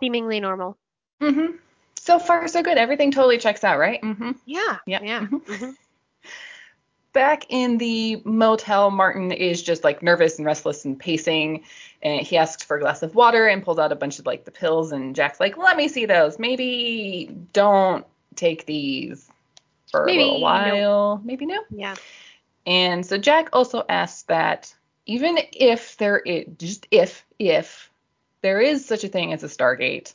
[0.00, 0.78] Seemingly normal.
[1.20, 1.56] Mm-hmm.
[1.98, 2.78] So far, so good.
[2.78, 4.00] Everything totally checks out, right?
[4.00, 4.32] Mm-hmm.
[4.46, 4.78] Yeah.
[4.86, 5.00] Yeah.
[5.02, 5.20] Yeah.
[5.26, 5.40] Mhm.
[5.44, 5.76] Mhm.
[7.16, 11.64] Back in the motel, Martin is just like nervous and restless and pacing.
[12.02, 14.44] And he asks for a glass of water and pulls out a bunch of like
[14.44, 14.92] the pills.
[14.92, 16.38] And Jack's like, let me see those.
[16.38, 19.30] Maybe don't take these
[19.90, 20.44] for Maybe a little no.
[20.44, 21.22] while.
[21.24, 21.64] Maybe no.
[21.70, 21.94] Yeah.
[22.66, 24.74] And so Jack also asks that
[25.06, 27.90] even if there is, just if, if
[28.42, 30.12] there is such a thing as a Stargate,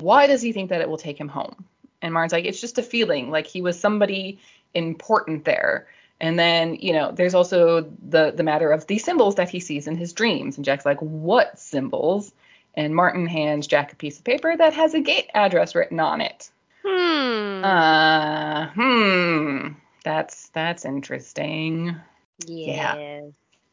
[0.00, 1.64] why does he think that it will take him home?
[2.02, 4.40] And Martin's like, it's just a feeling, like he was somebody
[4.74, 5.86] important there.
[6.20, 9.86] And then, you know, there's also the the matter of the symbols that he sees
[9.86, 10.56] in his dreams.
[10.56, 12.32] And Jack's like, what symbols?
[12.74, 16.20] And Martin hands Jack a piece of paper that has a gate address written on
[16.20, 16.50] it.
[16.84, 17.64] Hmm.
[17.64, 19.68] Uh, hmm.
[20.04, 21.96] That's that's interesting.
[22.46, 22.96] yeah.
[22.96, 23.32] yes.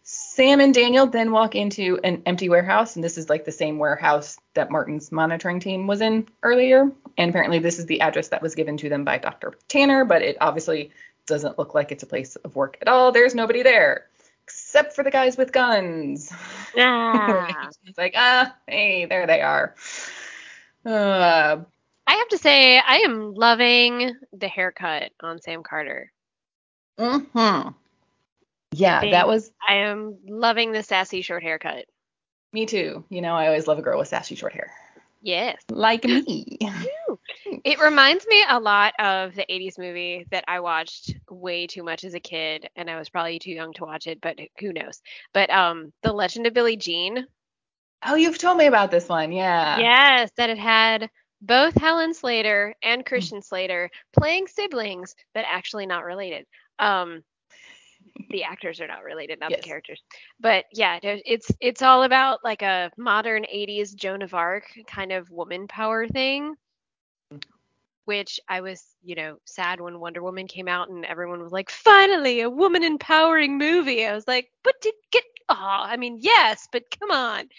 [0.10, 3.78] Sam and Daniel then walk into an empty warehouse, and this is like the same
[3.78, 6.90] warehouse that Martin's monitoring team was in earlier.
[7.18, 9.56] And apparently, this is the address that was given to them by Dr.
[9.68, 10.92] Tanner, but it obviously
[11.28, 13.12] doesn't look like it's a place of work at all.
[13.12, 14.08] There's nobody there
[14.44, 16.32] except for the guys with guns.
[16.76, 17.70] Yeah.
[17.86, 19.74] it's like, ah, hey, there they are.
[20.86, 21.58] Uh,
[22.06, 26.12] I have to say, I am loving the haircut on Sam Carter.
[27.00, 27.70] hmm
[28.72, 31.86] Yeah, that was I am loving the sassy short haircut.
[32.54, 33.04] me too.
[33.10, 34.72] You know, I always love a girl with sassy short hair.
[35.22, 35.58] Yes.
[35.70, 36.60] Like me.
[37.64, 42.04] It reminds me a lot of the 80s movie that I watched way too much
[42.04, 45.02] as a kid, and I was probably too young to watch it, but who knows?
[45.34, 47.28] But um, The Legend of Billie Jean.
[48.06, 49.32] Oh, you've told me about this one.
[49.32, 49.78] Yeah.
[49.78, 51.10] Yes, that it had
[51.42, 56.46] both Helen Slater and Christian Slater playing siblings, but actually not related.
[56.80, 57.24] Um,
[58.30, 59.62] the actors are not related, not Yes.
[59.62, 60.02] the characters.
[60.40, 65.30] But yeah, it's it's all about like a modern 80s Joan of Arc kind of
[65.32, 66.56] woman power thing.
[68.08, 71.70] Which I was, you know, sad when Wonder Woman came out and everyone was like,
[71.70, 74.06] finally, a woman empowering movie.
[74.06, 77.50] I was like, but did get, oh, I mean, yes, but come on.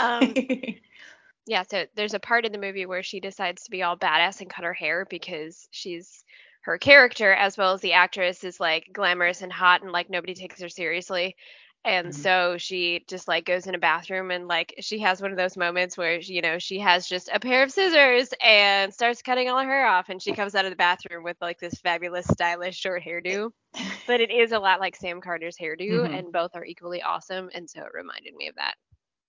[0.00, 0.34] Um,
[1.46, 4.40] yeah, so there's a part in the movie where she decides to be all badass
[4.40, 6.24] and cut her hair because she's
[6.62, 10.34] her character as well as the actress is like glamorous and hot and like nobody
[10.34, 11.36] takes her seriously.
[11.84, 12.14] And Mhm.
[12.14, 15.56] so she just like goes in a bathroom and like she has one of those
[15.56, 19.58] moments where you know she has just a pair of scissors and starts cutting all
[19.62, 22.76] her hair off and she comes out of the bathroom with like this fabulous stylish
[22.78, 23.50] short hairdo.
[24.06, 26.12] But it is a lot like Sam Carter's hairdo Mhm.
[26.12, 28.74] and both are equally awesome and so it reminded me of that.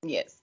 [0.04, 0.42] yes.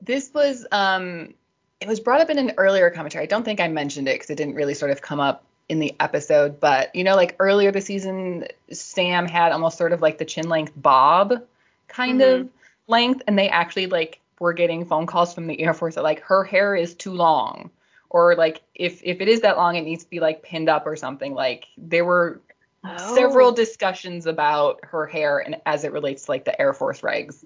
[0.00, 1.34] This was um
[1.80, 3.24] it was brought up in an earlier commentary.
[3.24, 5.78] I don't think I mentioned it because it didn't really sort of come up in
[5.78, 10.18] the episode, but you know, like earlier this season, Sam had almost sort of like
[10.18, 11.42] the chin length bob
[11.88, 12.48] kind of mm-hmm.
[12.92, 16.20] length, and they actually like were getting phone calls from the Air Force that like
[16.20, 17.70] her hair is too long.
[18.10, 20.86] Or like if if it is that long, it needs to be like pinned up
[20.86, 21.32] or something.
[21.34, 22.40] Like there were
[23.14, 23.54] several Oh.
[23.54, 27.44] discussions about her hair and as it relates to like the Air Force regs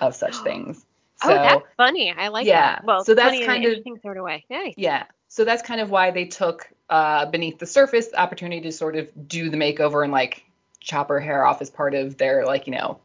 [0.00, 0.84] of such things.
[1.22, 2.12] So, oh, that's funny.
[2.12, 2.84] I like Yeah, that.
[2.84, 4.44] Well, so that's funny in an kind of- interesting sort of way.
[4.48, 4.74] Hey.
[4.76, 5.04] yeah.
[5.34, 8.94] So that's kind of why they took uh, beneath the surface the opportunity to sort
[8.94, 10.44] of do the makeover and like
[10.78, 13.00] chop her hair off as part of their like you know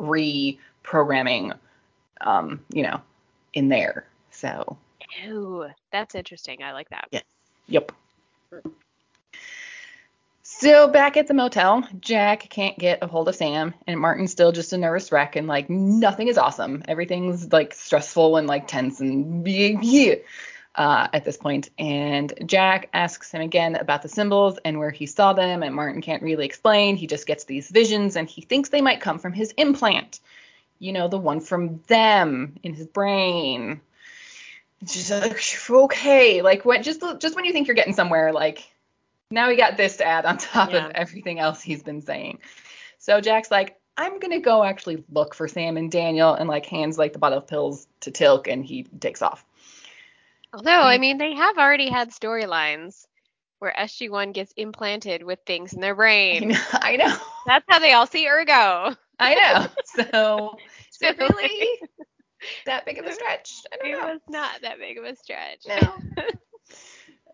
[0.00, 1.54] reprogramming,
[2.22, 3.02] um, you know,
[3.52, 4.06] in there.
[4.30, 4.78] So
[5.28, 6.62] Ooh, that's interesting.
[6.62, 7.22] I like that.
[7.68, 7.92] Yep.
[10.42, 14.52] So back at the motel, Jack can't get a hold of Sam, and Martin's still
[14.52, 16.82] just a nervous wreck, and like nothing is awesome.
[16.88, 20.14] Everything's like stressful and like tense and yeah,
[20.76, 21.70] uh, at this point.
[21.78, 26.00] And Jack asks him again about the symbols and where he saw them, and Martin
[26.02, 26.96] can't really explain.
[26.96, 30.20] He just gets these visions, and he thinks they might come from his implant.
[30.78, 33.80] You know, the one from them in his brain.
[34.82, 38.70] It's just like okay, like when just just when you think you're getting somewhere, like
[39.30, 40.86] now we got this to add on top Yeah.
[40.86, 42.40] of everything else he's been saying.
[42.98, 46.98] So Jack's like, I'm gonna go actually look for Sam and Daniel, and like hands
[46.98, 49.44] like the bottle of pills to Teal'c, and he takes off.
[50.54, 53.06] Although, I mean, they have already had storylines
[53.58, 56.56] where SG1 gets implanted with things in their brain.
[56.82, 58.96] I know, That's how they all see Urgo.
[59.20, 59.66] I know.
[59.84, 61.66] So, So, really
[62.66, 63.66] that big of a stretch?
[63.72, 64.12] I don't It know.
[64.12, 65.66] was not that big of a stretch.
[65.66, 66.02] No.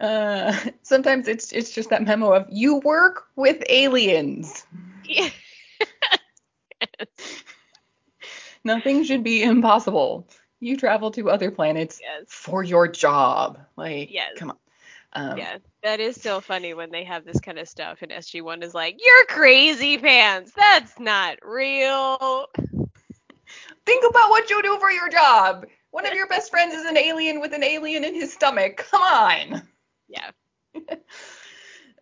[0.00, 0.52] uh,
[0.82, 4.64] sometimes it's it's just that memo of you work with aliens.
[5.04, 5.30] Yeah.
[8.64, 10.28] Nothing should be impossible.
[10.60, 12.24] You travel to other planets Yes.
[12.28, 13.58] for your job.
[13.76, 14.32] Like, Yes.
[14.36, 14.56] come on.
[15.12, 18.62] Um, Yeah, that is still funny when they have this kind of stuff, and SG1
[18.62, 20.52] is like, "You're crazy pants.
[20.52, 22.46] That's not real."
[23.86, 25.66] Think about what you do for your job.
[25.90, 28.76] One of your best friends is an alien with an alien in his stomach.
[28.90, 29.68] Come on.
[30.08, 30.30] Yeah.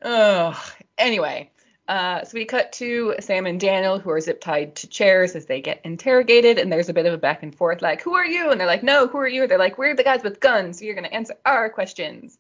[0.03, 0.57] Ugh.
[0.99, 1.51] Anyway,
[1.89, 5.47] uh, so we cut to Sam and Daniel, who are zip tied to chairs as
[5.47, 8.27] they get interrogated, and there's a bit of a back and forth, like, "Who are
[8.27, 10.79] you?" And they're like, "No, who are you?" They're like, "We're the guys with guns,
[10.79, 12.39] so you're gonna answer our questions."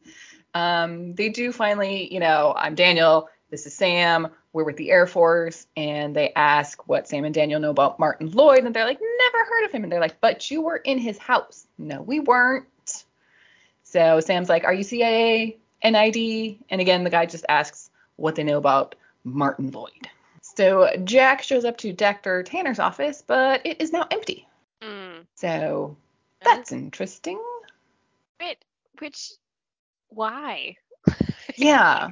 [0.52, 3.30] Um, they do finally, you know, I'm Daniel.
[3.50, 4.28] This is Sam.
[4.52, 8.30] We're with the Air Force, and they ask what Sam and Daniel know about Martin
[8.30, 10.98] Lloyd, and they're like, "Never heard of him." And they're like, "But you were in
[10.98, 12.66] his house." No, we weren't.
[13.82, 18.44] So Sam's like, "Are you CIA, NID?" And again, the guy just asks what they
[18.44, 18.94] know about
[19.34, 20.08] Martin Lloyd.
[20.42, 22.42] So Jack shows up to Dr.
[22.42, 24.46] Tanner's office, but it is now empty.
[24.82, 25.24] Mm.
[25.34, 25.96] So
[26.42, 27.40] that's interesting.
[28.40, 28.58] Wait,
[28.98, 29.32] which?
[30.08, 30.76] Why?
[31.56, 32.10] Yeah.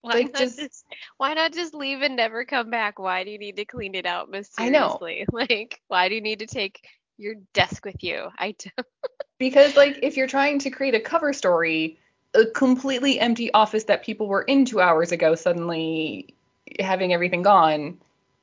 [0.00, 0.84] Why Like, not just- just,
[1.16, 2.98] why not just leave and never come back?
[2.98, 4.28] Why do you need to clean it out
[4.58, 4.98] I know.
[4.98, 5.26] mysteriously?
[5.32, 8.28] Like, why do you need to take your desk with you?
[8.38, 8.86] I don't.
[9.38, 11.98] Because like if you're trying to create a cover story,
[12.34, 16.33] a completely empty office that people were in two hours ago suddenly
[16.80, 17.98] having everything gone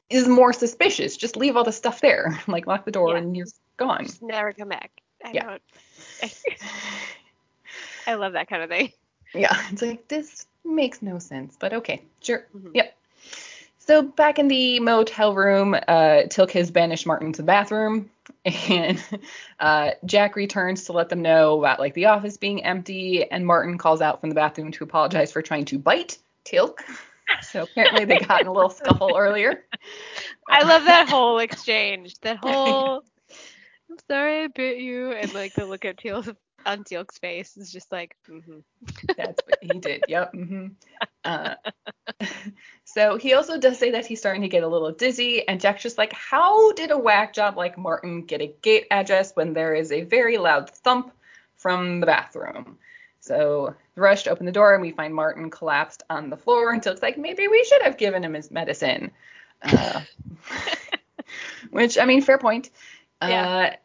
[0.10, 1.18] is more suspicious.
[1.18, 2.40] Just leave all the stuff there.
[2.48, 3.18] Like lock the door Yeah.
[3.18, 4.06] and you're gone.
[4.06, 4.92] Just never come back.
[5.24, 5.44] I Yeah.
[5.46, 5.62] don't.
[8.08, 8.92] I love that kind of thing.
[9.34, 12.48] Yeah, it's like this makes no sense, but okay, sure.
[12.56, 12.72] Mhm.
[12.74, 12.98] Yep.
[13.80, 18.10] So back in the motel room, uh, Teal'c has banished Martin to the bathroom,
[18.70, 19.04] and
[19.60, 23.78] uh, Jack returns to let them know about like the office being empty, and Martin
[23.78, 26.78] calls out from the bathroom to apologize for trying to bite Teal'c.
[27.40, 29.66] So apparently they got in a little scuffle earlier.
[30.50, 32.20] I love that whole exchange.
[32.22, 33.04] That whole
[33.90, 36.24] I'm sorry I bit you and like the look at Teal
[36.66, 38.60] on Teal's face is just like hmm
[39.18, 40.06] That's what he did.
[40.08, 40.34] Yep.
[40.34, 40.68] hmm
[41.24, 41.56] Uh,
[42.84, 45.84] so he also does say that he's starting to get a little dizzy, and Jack's
[45.84, 49.74] just like, how did a whack job like Martin get a gate address when there
[49.76, 51.12] is a very loud thump
[51.56, 52.78] from the bathroom?
[53.20, 56.86] So rush to open the door, and we find Martin collapsed on the floor, and
[56.86, 59.12] it's like, maybe we should have given him his medicine.
[59.62, 60.02] Uh,
[61.70, 62.70] which, I mean, fair point.
[63.22, 63.48] Yeah.
[63.48, 63.76] Uh,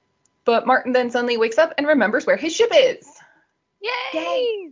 [0.45, 3.07] but Martin then suddenly wakes up and remembers where his ship is.
[3.81, 4.71] Yay!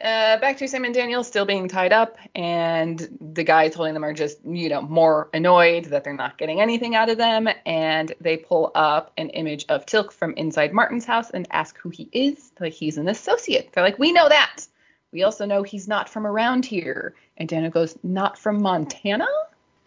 [0.00, 4.04] Uh, back to Sam and Daniel still being tied up, and the guys holding them
[4.04, 7.48] are just, you know, more annoyed that they're not getting anything out of them.
[7.66, 11.88] And they pull up an image of Teal'c from inside Martin's house and ask who
[11.88, 12.52] he is.
[12.60, 13.70] Like he's an associate.
[13.72, 14.66] They're like, we know that.
[15.10, 17.16] We also know he's not from around here.
[17.36, 19.26] And Daniel goes, not from Montana.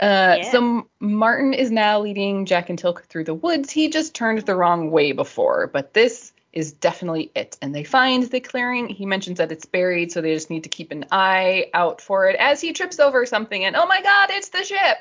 [0.01, 0.51] Uh, Yeah.
[0.51, 3.71] So Martin is now leading Jack and Teal'c through the woods.
[3.71, 7.57] He just turned the wrong way before, but this is definitely it.
[7.61, 8.89] And they find the clearing.
[8.89, 12.27] He mentions that it's buried, so they just need to keep an eye out for
[12.27, 13.63] it as he trips over something.
[13.65, 14.97] And oh my God, it's the ship!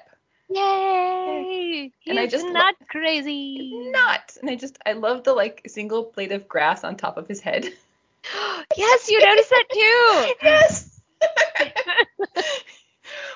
[0.49, 1.93] Yay!
[2.01, 3.91] He's And I just lo- not crazy.
[3.91, 4.37] Not.
[4.41, 7.41] And I just, I love the like single blade of grass on top of his
[7.41, 7.65] head.
[8.77, 10.35] yes, you noticed that too.
[10.43, 11.01] yes.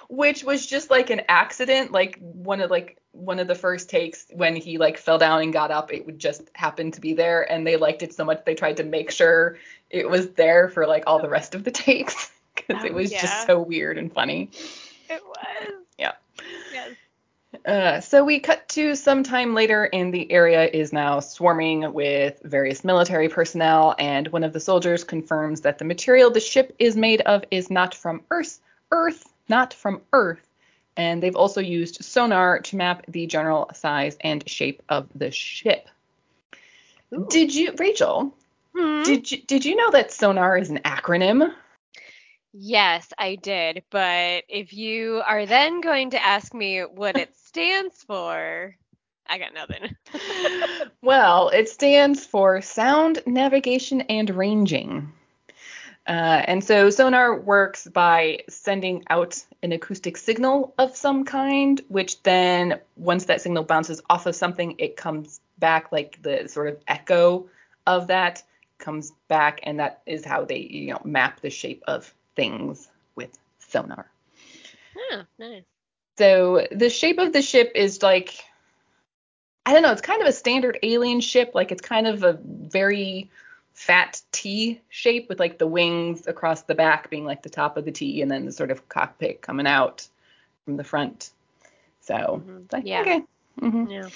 [0.09, 1.93] Which was just like an accident.
[1.93, 5.53] Like one of like one of the first takes when he like fell down and
[5.53, 8.45] got up, it would just happen to be there, and they liked it so much
[8.45, 9.59] they tried to make sure
[9.91, 13.13] it was there for like all the rest of the takes because Oh, it was
[13.13, 13.21] yeah.
[13.23, 14.51] just so weird and funny.
[15.09, 15.73] It was.
[15.99, 16.13] Yeah.
[16.73, 16.91] Yes.
[17.65, 22.41] Uh, so we cut to some time later, and the area is now swarming with
[22.43, 23.95] various military personnel.
[23.99, 27.71] And one of the soldiers confirms that the material the ship is made of is
[27.71, 28.59] not from Earth,
[28.91, 30.47] Earth, not from Earth.
[30.97, 35.89] And they've also used sonar to map the general size and shape of the ship.
[37.13, 37.27] Ooh.
[37.29, 38.35] Did you, Rachel?
[38.77, 39.03] Hmm?
[39.03, 41.53] Did you did you know that sonar is an acronym?
[42.53, 43.83] Yes, I did.
[43.91, 48.77] But if you are then going to ask me what it stands for,
[49.27, 49.97] I got nothing.
[51.03, 55.13] Well, it stands for Sound Navigation and Ranging.
[56.07, 62.23] Uh, and so sonar works by sending out an acoustic signal of some kind, which
[62.23, 66.79] then, once that signal bounces off of something, it comes back like the sort of
[66.87, 67.47] echo
[67.87, 68.43] of that
[68.79, 73.31] comes back, and that is how they, you know, map the shape of things with
[73.59, 74.11] sonar.
[75.13, 75.63] oh, nice.
[76.19, 78.45] So the shape of the ship is like
[79.67, 82.39] I don't know, it's kind of a standard alien ship, like it's kind of a
[82.45, 83.31] very
[83.73, 87.87] fat T shape with like the wings across the back being like the top of
[87.87, 90.07] the T and then the sort of cockpit coming out
[90.67, 91.31] from the front.
[92.03, 92.71] So Mhm.
[92.71, 93.01] like Yeah.
[93.01, 93.23] okay.
[93.59, 94.09] hmm Yeah.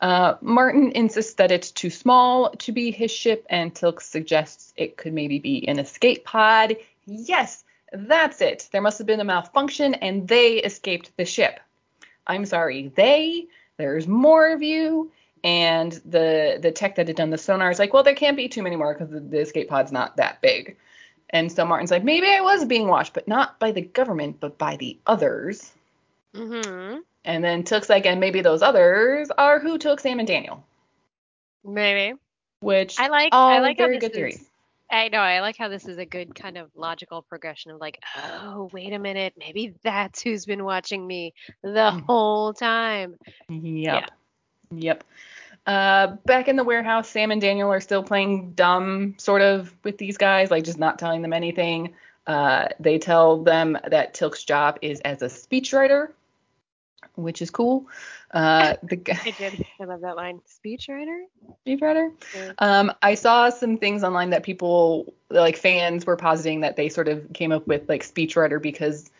[0.00, 4.96] Uh, Martin insists that it's too small to be his ship, and Teal'c suggests it
[4.96, 6.76] could maybe be an escape pod.
[7.06, 8.68] Yes, that's it.
[8.72, 11.60] There must have been a malfunction, and they escaped the ship.
[12.26, 13.46] I'm sorry, they.
[13.76, 15.12] There's more of you,
[15.44, 18.48] and the the tech that had done the sonar is like, well, there can't be
[18.48, 20.76] too many more because the, the escape pod's not that big.
[21.30, 24.58] And so Martin's like, maybe I was being watched, but not by the government, but
[24.58, 25.72] by the others.
[26.34, 26.98] Mm-hmm.
[27.24, 30.64] And then Teal'c's like, and maybe those others are who took Sam and Daniel.
[31.64, 32.18] Maybe.
[32.60, 34.44] which I like I like very good theories.
[34.90, 38.00] I know, I like how this is a good kind of logical progression of like,
[38.16, 41.32] oh, wait a minute, maybe that's who's been watching me
[41.62, 42.04] the Mm.
[42.06, 43.14] whole time.
[43.48, 44.10] Yep.
[44.70, 45.04] Yep.
[45.66, 49.98] Uh, back in the warehouse, Sam and Daniel are still playing dumb, sort of, with
[49.98, 51.94] these guys, like just not telling them anything.
[52.26, 56.12] Uh, they tell them that Teal'c's job is as a speechwriter,
[57.14, 57.86] which is cool.
[58.30, 59.66] Uh, the guy, I did.
[59.80, 60.40] I love that line.
[60.48, 61.22] Speechwriter?
[61.66, 62.12] speechwriter.
[62.34, 62.52] Yeah.
[62.58, 67.08] Um, I saw some things online that people, like fans, were positing that they sort
[67.08, 69.10] of came up with like speechwriter because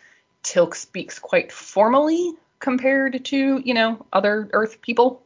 [0.42, 5.22] Teal'c speaks quite formally compared to, you know, other Earth people.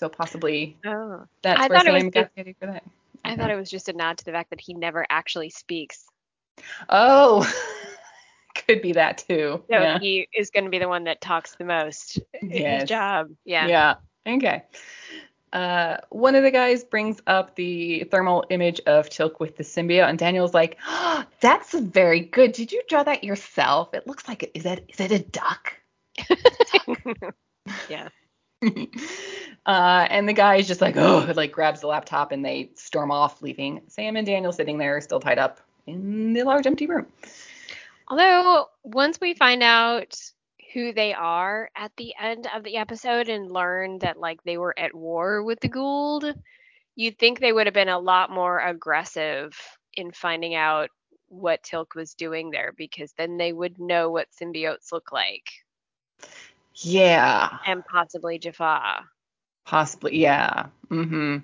[0.00, 1.26] So possibly Oh.
[1.42, 2.82] that's I where thought it was Sam got just- the for that.
[3.22, 6.06] I thought it was just a nod to the fact that he never actually speaks.
[6.88, 7.46] Oh,
[8.66, 9.62] could be that too.
[9.70, 9.98] So yeah.
[9.98, 12.80] he is going to be the one that talks the most Yes.
[12.80, 13.28] his job.
[13.44, 13.66] Yeah.
[13.66, 13.94] Yeah.
[14.26, 14.62] Okay.
[15.52, 20.08] Uh, one of the guys brings up the thermal image of Teal'c with the symbiote,
[20.08, 22.52] and Daniel's like, oh, "That's very good.
[22.52, 23.92] Did you draw that yourself?
[23.92, 24.52] It looks like it.
[24.54, 25.74] Is that is it a duck?"
[27.90, 28.08] yeah.
[29.66, 33.10] uh, and the guy is just like, oh, like grabs the laptop and they storm
[33.10, 37.06] off, leaving Sam and Daniel sitting there, still tied up in the large empty room.
[38.08, 40.18] Although once we find out
[40.72, 44.78] who they are at the end of the episode and learn that like they were
[44.78, 46.34] at war with the Goa'uld,
[46.96, 49.56] you'd think they would have been a lot more aggressive
[49.94, 50.90] in finding out
[51.28, 55.50] what Teal'c was doing there because then they would know what symbiotes look like
[56.82, 59.04] Yeah, and possibly Jaffa.
[59.66, 60.18] possibly.
[60.18, 60.66] Yeah.
[60.90, 61.38] Mm-hmm.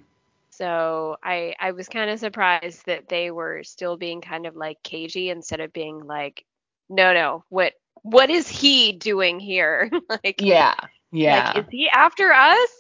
[0.51, 4.83] So I I was kind of surprised that they were still being kind of like
[4.83, 6.45] cagey instead of being like,
[6.89, 9.91] no, no, what what is he doing here?
[10.09, 10.75] like, Yeah.
[11.13, 11.53] Yeah.
[11.55, 12.71] like is he after us?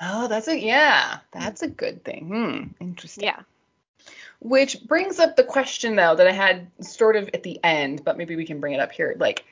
[0.00, 1.18] oh, that's a yeah.
[1.32, 2.26] That's a good thing.
[2.28, 2.84] Hmm.
[2.84, 3.24] Interesting.
[3.24, 3.40] Yeah.
[4.40, 8.16] Which brings up the question though that I had sort of at the end, but
[8.18, 9.16] maybe we can bring it up here.
[9.18, 9.44] Like,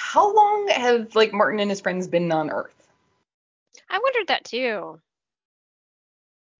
[0.00, 2.74] how long have like Martin and his friends been on Earth?
[3.88, 4.98] I wondered that too.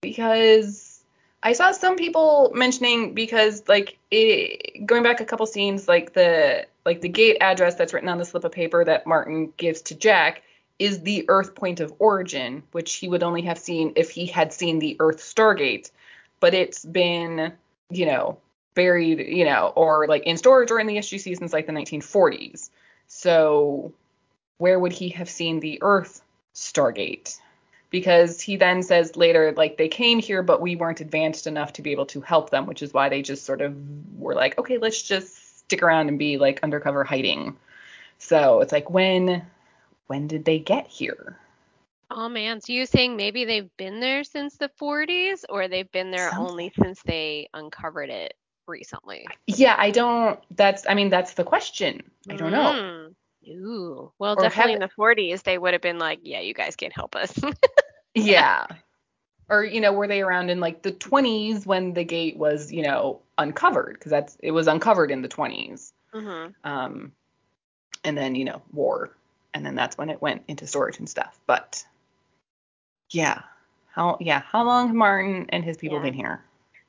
[0.01, 1.03] because
[1.43, 6.67] I saw some people mentioning because like it, going back a couple scenes like the
[6.85, 9.95] like the gate address that's written on the slip of paper that Martin gives to
[9.95, 10.43] Jack
[10.77, 14.53] is the Earth point of origin, which he would only have seen if he had
[14.53, 15.91] seen the Earth Stargate,
[16.39, 17.53] but it's been
[17.89, 18.37] you know
[18.75, 22.69] buried you know or like in storage or in the SGC since like the 1940s.
[23.21, 23.93] So
[24.57, 26.21] where would he have seen the Earth
[26.53, 27.37] Stargate?
[27.89, 31.81] because he then says later like they came here but we weren't advanced enough to
[31.81, 33.75] be able to help them which is why they just sort of
[34.17, 37.53] were like okay let's just stick around and be like undercover hiding
[38.21, 39.45] so it's like when
[40.07, 41.37] when did they get here?
[42.11, 46.11] Oh man, so you saying maybe they've been there since the 40s or they've been
[46.11, 46.47] there Something.
[46.47, 48.33] only since they uncovered it
[48.71, 49.27] recently?
[49.45, 50.39] Yeah, I don't.
[50.55, 50.85] That's.
[50.89, 52.01] I mean, that's the question.
[52.29, 52.71] I don't know.
[52.71, 53.15] Mm.
[53.49, 54.11] Ooh.
[54.19, 56.75] Well, Or definitely have- in the 40s they would have been like, yeah, you guys
[56.75, 57.37] can't help us.
[58.13, 58.65] Yeah.
[59.49, 62.83] Or you know, were they around in like the 20s when the gate was, you
[62.83, 63.93] know, uncovered?
[63.93, 65.91] Because that's it was uncovered in the 20s.
[66.13, 66.53] mhm.
[66.63, 67.11] Um,
[68.03, 69.15] and then you know, war,
[69.53, 71.39] and then that's when it went into storage and stuff.
[71.47, 71.85] But
[73.11, 73.41] yeah,
[73.93, 76.03] how yeah, how long have Martin and his people Yeah.
[76.03, 76.43] been here?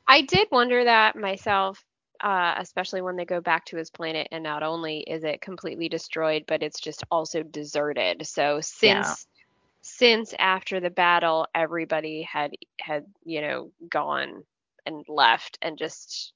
[0.06, 1.84] I did wonder that myself,
[2.20, 5.88] uh, especially when they go back to his planet, and not only is it completely
[5.88, 8.26] destroyed, but it's just also deserted.
[8.26, 9.40] So since Yeah.
[9.82, 14.44] since after the battle, everybody had had you know gone
[14.86, 16.32] and left and just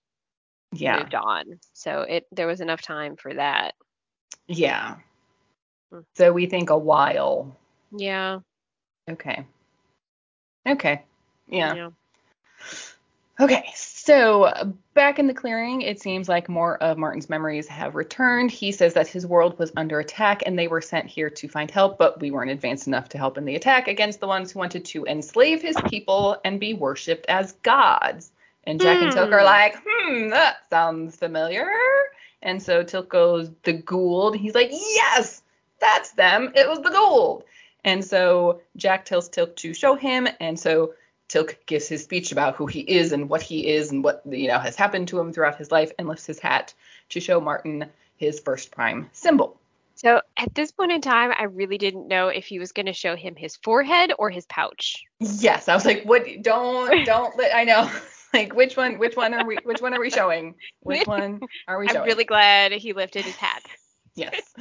[0.73, 1.61] Yeah, moved on.
[1.73, 3.75] So it there was enough time for that.
[4.49, 4.97] yeah.
[5.91, 6.01] Hmm.
[6.15, 7.57] So we think a while.
[7.91, 8.41] Yeah.
[9.09, 9.47] Okay.
[10.67, 11.03] Okay.
[11.49, 11.77] Yeah.
[11.77, 11.91] Yeah.
[13.39, 18.51] Okay, so back in the clearing, it seems like more of Martin's memories have returned.
[18.51, 21.71] He says that his world was under attack and they were sent here to find
[21.71, 24.59] help, but we weren't advanced enough to help in the attack against the ones who
[24.59, 28.31] wanted to enslave his people and be worshipped as gods.
[28.65, 29.45] And Jack and Teal'c are Hmm.
[29.45, 31.69] like, hmm, that sounds familiar.
[32.43, 34.37] And so Teal'c goes, the Goa'uld.
[34.37, 35.43] He's like, yes,
[35.79, 36.53] that's them.
[36.55, 37.43] It was the Goa'uld.
[37.85, 40.27] And so Jack tells Teal'c to show him.
[40.41, 40.95] And so
[41.29, 44.49] Teal'c gives his speech about who he is and what he is and what you
[44.49, 46.73] know has happened to him throughout his life and lifts his hat
[47.11, 49.61] to show Martin his first prime symbol.
[49.97, 52.93] So at this point in time, I really didn't know if he was going to
[52.93, 55.03] show him his forehead or his pouch.
[55.21, 56.27] Yes, I was like, what?
[56.43, 57.37] Don't don't.
[57.37, 57.91] Let, I know.
[58.35, 58.99] like which one?
[58.99, 59.57] Which one are we?
[59.65, 60.55] Which one are we showing?
[60.81, 62.03] Which one are we showing?
[62.03, 63.63] I'm really glad he lifted his hat.
[64.15, 64.55] Yes.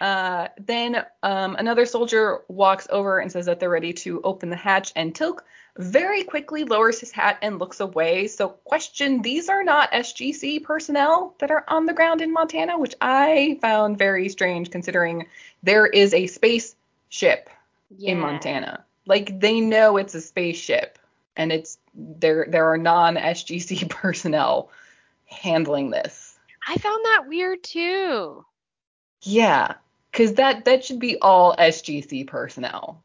[0.00, 4.56] Uh, then um, another soldier walks over and says that they're ready to open the
[4.56, 5.40] hatch, and Teal'c
[5.76, 8.26] very quickly lowers his hat and looks away.
[8.28, 12.94] So, question: These are not SGC personnel that are on the ground in Montana, which
[13.00, 15.26] I found very strange, considering
[15.62, 17.50] there is a spaceship
[17.96, 18.12] Yeah.
[18.12, 18.84] in Montana.
[19.06, 20.98] Like they know it's a spaceship,
[21.36, 22.46] and it's there.
[22.48, 24.70] There are non-SGC personnel
[25.26, 26.36] handling this.
[26.66, 28.44] I found that weird too.
[29.22, 29.74] Yeah,
[30.10, 33.02] because that that should be all SGC personnel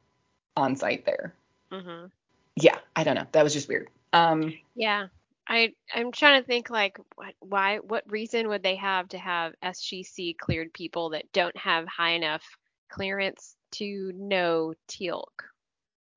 [0.56, 1.34] on site there.
[1.72, 2.06] hmm
[2.56, 3.26] Yeah, I don't know.
[3.32, 3.89] That was just weird.
[4.14, 5.08] Um, Yeah.
[5.47, 9.54] I I'm trying to think like what why what reason would they have to have
[9.62, 12.43] SGC cleared people that don't have high enough
[12.89, 15.26] clearance to know Teal'c?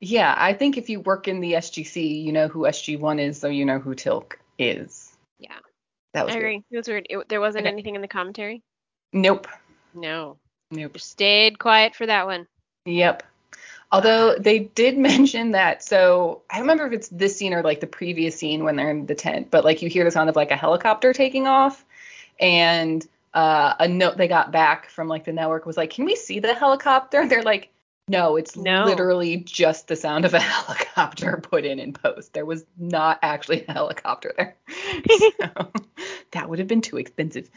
[0.00, 3.48] yeah, I think if you work in the SGC, you know who SG1 is, so
[3.48, 5.10] you know who Teal'c is.
[5.40, 5.56] Yeah.
[6.12, 6.44] That was I weird.
[6.44, 6.64] agree.
[6.70, 7.06] It was weird.
[7.10, 7.72] It, there wasn't Okay.
[7.72, 8.62] anything in the commentary.
[9.12, 9.48] Nope.
[9.94, 10.36] No.
[10.70, 10.94] Nope.
[10.94, 12.46] Just stayed quiet for that one.
[12.84, 13.22] Yep.
[13.92, 17.80] Although they did mention that, so I don't remember if it's this scene or like
[17.80, 20.36] the previous scene when they're in the tent, but like you hear the sound of
[20.36, 21.84] like a helicopter taking off,
[22.40, 26.16] and uh, a note they got back from like the network was like, "Can we
[26.16, 27.70] see the helicopter?" They're like,
[28.08, 28.84] "No, it's No.
[28.84, 32.32] literally just the sound of a helicopter put in in post.
[32.32, 34.56] There was not actually a helicopter there,
[35.40, 35.70] so
[36.32, 37.48] that would have been too expensive."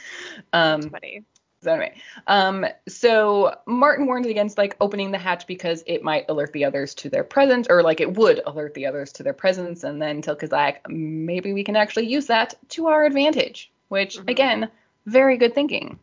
[0.53, 1.24] Um, That's funny.
[1.62, 1.95] So anyway,
[2.28, 6.93] um, so Martin warned against like opening the hatch because it might alert the others
[6.95, 9.84] to their presence, or like it would alert the others to their presence.
[9.84, 14.18] And then Teal'c is like, maybe we can actually use that to our advantage, which
[14.18, 14.30] Mhm.
[14.30, 14.70] again,
[15.05, 15.99] very good thinking.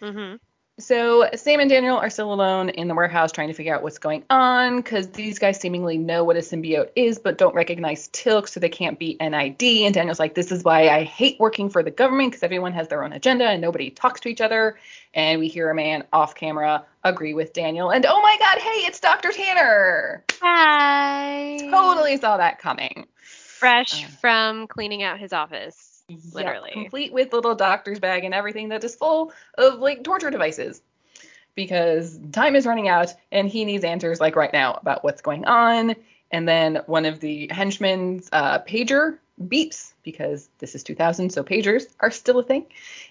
[0.00, 0.34] hmm
[0.80, 3.98] So Sam and Daniel are still alone in the warehouse trying to figure out what's
[3.98, 8.48] going on because these guys seemingly know what a symbiote is but don't recognize Teal'c,
[8.48, 9.62] so they can't be NID.
[9.62, 12.86] And Daniel's like, this is why I hate working for the government because everyone has
[12.86, 14.78] their own agenda and nobody talks to each other.
[15.14, 17.90] And we hear a man off camera agree with Daniel.
[17.90, 19.32] And oh my God, hey, it's Dr.
[19.32, 20.22] Tanner.
[20.40, 21.58] Hi.
[21.70, 23.06] Totally saw that coming.
[23.20, 24.08] Fresh Uh.
[24.20, 25.87] from cleaning out his office.
[26.32, 26.70] Literally.
[26.72, 30.80] complete with little doctor's bag and everything that is full of like torture devices.
[31.54, 35.44] Because time is running out and he needs answers like right now about what's going
[35.44, 35.96] on.
[36.30, 41.86] And then one of the henchmen's uh, pager beeps because this is 2000, so pagers
[42.00, 42.66] are still a thing.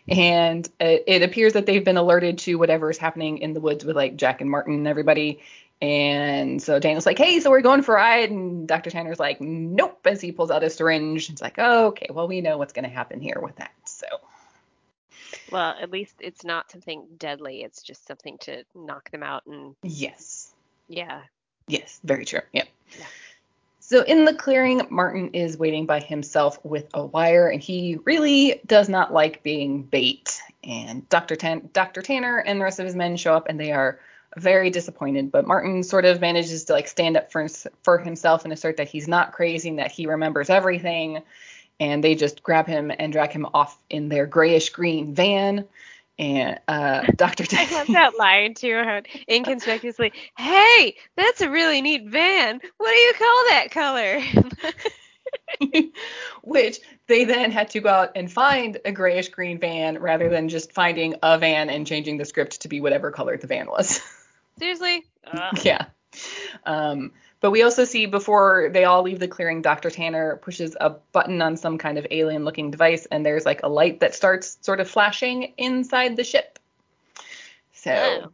[0.07, 3.85] And it, it appears that they've been alerted to whatever is happening in the woods
[3.85, 5.39] with like Jack and Martin and everybody.
[5.81, 8.31] And so Daniel's like, hey, so we're going for a ride.
[8.31, 8.89] And Dr.
[8.89, 11.29] Tanner's like, nope, as he pulls out a syringe.
[11.29, 13.71] It's like, oh, okay, well, we know what's going to happen here with that.
[13.85, 14.07] So,
[15.51, 17.61] Well, at least it's not something deadly.
[17.61, 20.51] It's just something to knock them out and yes,
[20.87, 21.21] yeah.
[21.67, 22.41] yes, very true.
[22.53, 22.67] Yep.
[22.97, 23.05] Yeah.
[23.79, 28.59] So in the clearing, Martin is waiting by himself with a wire, and he really
[28.65, 30.41] does not like being bait.
[30.61, 31.37] And Dr.
[31.37, 32.01] Tan- Dr.
[32.01, 33.99] Tanner and the rest of his men show up, and they are
[34.39, 35.31] very disappointed.
[35.31, 37.47] But Martin sort of manages to like stand up for
[37.83, 41.23] for himself and assert that he's not crazy and that he remembers everything.
[41.79, 45.65] And they just grab him and drag him off in their grayish green van.
[46.19, 47.45] And uh, Dr.
[47.51, 52.59] I love that line too, how inconspicuously, hey, that's a really neat van.
[52.77, 54.21] What do you call that color?
[56.43, 60.49] Which they then had to go out and find a grayish green van rather than
[60.49, 64.01] just finding a van and changing the script to be whatever color the van was.
[64.59, 65.05] Seriously?
[65.31, 65.59] Ugh.
[65.63, 65.85] yeah.
[66.65, 69.89] Um, but we also see before they all leave the clearing, Dr.
[69.89, 73.67] Tanner pushes a button on some kind of alien looking device, and there's like a
[73.67, 76.59] light that starts sort of flashing inside the ship.
[77.73, 77.91] So.
[77.93, 78.31] Oh.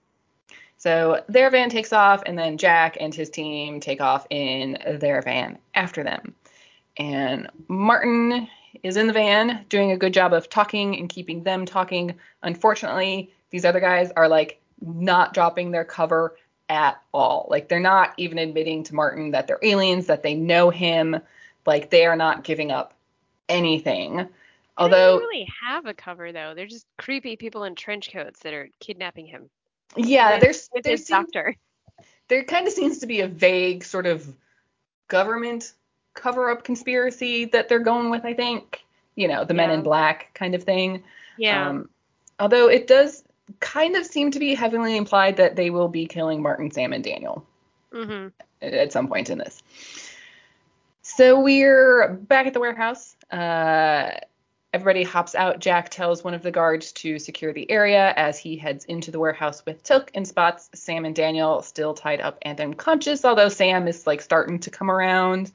[0.78, 5.22] So their van takes off, and then Jack and his team take off in their
[5.22, 6.36] van after them.
[6.98, 8.50] And Martin
[8.84, 12.16] is in the van doing a good job of talking and keeping them talking.
[12.42, 16.38] Unfortunately, these other guys are like not dropping their cover
[16.70, 17.48] at all.
[17.50, 21.20] Like they're not even admitting to Martin that they're aliens, that they know him.
[21.66, 22.94] Like they are not giving up
[23.48, 24.18] anything.
[24.18, 24.26] They
[24.78, 26.54] Although don't really have a cover though.
[26.56, 29.50] They're just creepy people in trench coats that are kidnapping him.
[29.96, 31.56] yeah, there's with there seems, doctor.
[32.28, 34.28] there kind of seems to be a vague sort of
[35.08, 35.74] government
[36.16, 38.84] cover up conspiracy that they're going with, I think.
[39.16, 41.04] You know, the men in black kind of thing.
[41.38, 41.70] Yeah.
[41.70, 41.90] Um,
[42.40, 43.23] although it does
[43.60, 47.04] kind of seem to be heavily implied that they will be killing Martin, Sam, and
[47.04, 47.46] Daniel
[47.92, 48.28] hmm
[48.62, 49.62] at some point in this.
[51.02, 53.16] So we're back at the warehouse.
[53.30, 54.12] Uh,
[54.74, 55.60] everybody hops out.
[55.60, 59.20] Jack tells one of the guards to secure the area as he heads into the
[59.20, 63.88] warehouse with Teal'c and spots Sam and Daniel still tied up and unconscious, although Sam
[63.88, 65.52] is like starting to come around.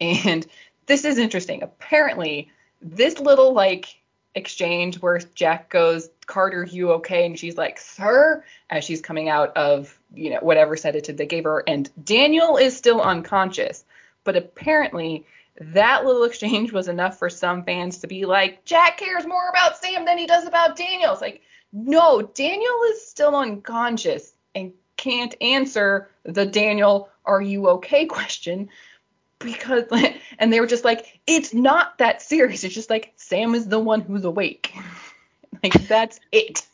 [0.00, 0.46] And
[0.86, 1.62] this is interesting.
[1.62, 4.00] Apparently, this little like
[4.34, 7.26] exchange where Jack goes, Carter, you okay?
[7.26, 11.44] And she's like, Sir, as she's coming out of, you know, whatever sedative they gave
[11.44, 11.62] her.
[11.66, 13.84] And Daniel is still unconscious.
[14.24, 15.24] But apparently,
[15.60, 19.78] that little exchange was enough for some fans to be like, Jack cares more about
[19.78, 21.12] Sam than he does about Daniel.
[21.12, 28.06] It's like, no, Daniel is still unconscious and can't answer the Daniel, are you okay
[28.06, 28.68] question
[29.38, 29.84] because
[30.38, 33.78] and they were just like it's not that serious it's just like sam is the
[33.78, 34.74] one who's awake
[35.74, 36.66] like that's it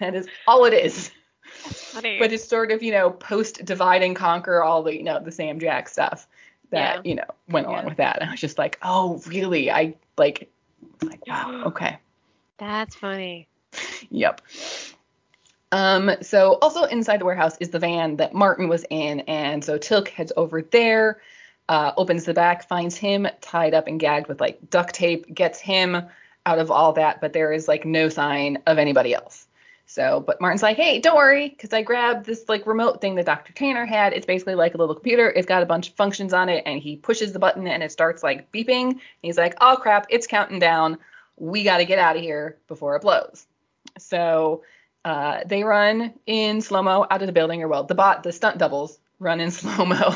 [0.00, 1.10] that is all it is
[1.50, 2.18] Funny.
[2.18, 5.32] but it's sort of you know post divide and conquer all the you know the
[5.32, 6.26] sam jack stuff
[6.70, 7.08] that Yeah.
[7.10, 7.88] you know went along Yeah.
[7.88, 10.50] with that and i was just like oh really i like
[11.02, 11.98] like wow okay
[12.58, 13.46] That's funny.
[14.10, 14.40] Yep.
[15.70, 19.78] Um, so also inside the warehouse is the van that Martin was in, and so
[19.78, 21.20] Teal'c heads over there,
[21.68, 25.60] uh, opens the back, finds him tied up and gagged with like duct tape, gets
[25.60, 26.02] him
[26.48, 29.46] out of all that, but there is like no sign of anybody else.
[29.84, 33.26] So, but Martin's like, hey, don't worry, because I grabbed this like remote thing that
[33.26, 33.52] Dr.
[33.54, 34.12] Tanner had.
[34.12, 35.30] It's basically like a little computer.
[35.30, 37.92] It's got a bunch of functions on it, and he pushes the button and it
[37.92, 38.90] starts like beeping.
[38.90, 40.98] And he's like, oh crap, it's counting down.
[41.36, 43.46] We got to get out of here before it blows.
[43.98, 44.62] So
[45.04, 48.32] uh, they run in slow mo out of the building, or well, the bot, the
[48.32, 50.14] stunt doubles run in slow mo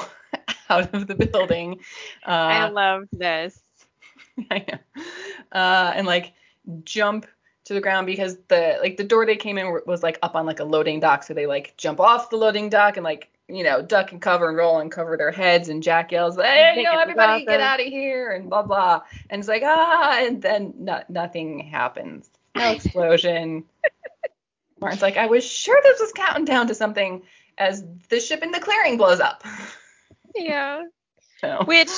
[0.68, 1.80] out of the building.
[2.26, 3.58] I Uh, loved this.
[4.50, 4.66] I.
[5.50, 6.32] Uh, and like
[6.84, 7.26] jump
[7.64, 10.46] to the ground because the like the door they came in was like up on
[10.46, 13.62] like a loading dock, so they like jump off the loading dock and like you
[13.62, 15.68] know duck and cover and roll and cover their heads.
[15.68, 19.02] And Jack yells, "Hey, you know, everybody get out of here!" and blah blah.
[19.30, 22.30] And it's like ah, and then no, nothing happens.
[22.56, 23.64] No explosion.
[24.80, 27.22] Martin's like, I was sure this was counting down to something
[27.56, 29.44] as the ship in the clearing blows up.
[30.34, 30.84] Yeah.
[31.40, 31.90] So Which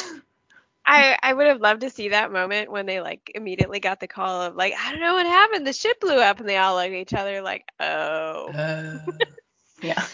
[0.86, 4.06] I I would have loved to see that moment when they like immediately got the
[4.06, 6.74] call of like I don't know what happened the ship blew up and they all
[6.74, 8.98] looked at each other like oh uh,
[9.82, 10.04] yeah.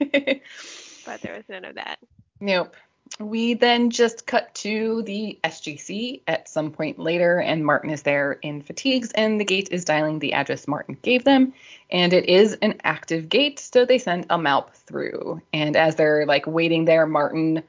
[0.00, 1.98] but there was none of that.
[2.40, 2.74] Nope.
[3.20, 8.32] We then just cut to the SGC at some point later, and Martin is there
[8.32, 11.54] in fatigues, and the gate is dialing the address Martin gave them.
[11.90, 15.40] And it is an active gate, so they send a MALP through.
[15.52, 17.62] And as they're like waiting there, Martin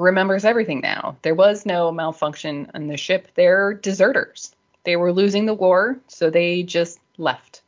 [0.00, 1.16] remembers everything now.
[1.22, 4.54] There was no malfunction on the ship, they're deserters.
[4.84, 7.62] They were losing the war, so they just left.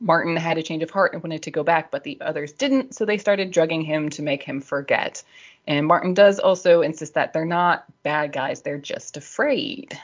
[0.00, 2.94] Martin had a change of heart and wanted to go back, but the others didn't,
[2.94, 5.22] so they started drugging him to make him forget.
[5.66, 9.98] And Martin does also insist that they're not bad guys, they're just afraid.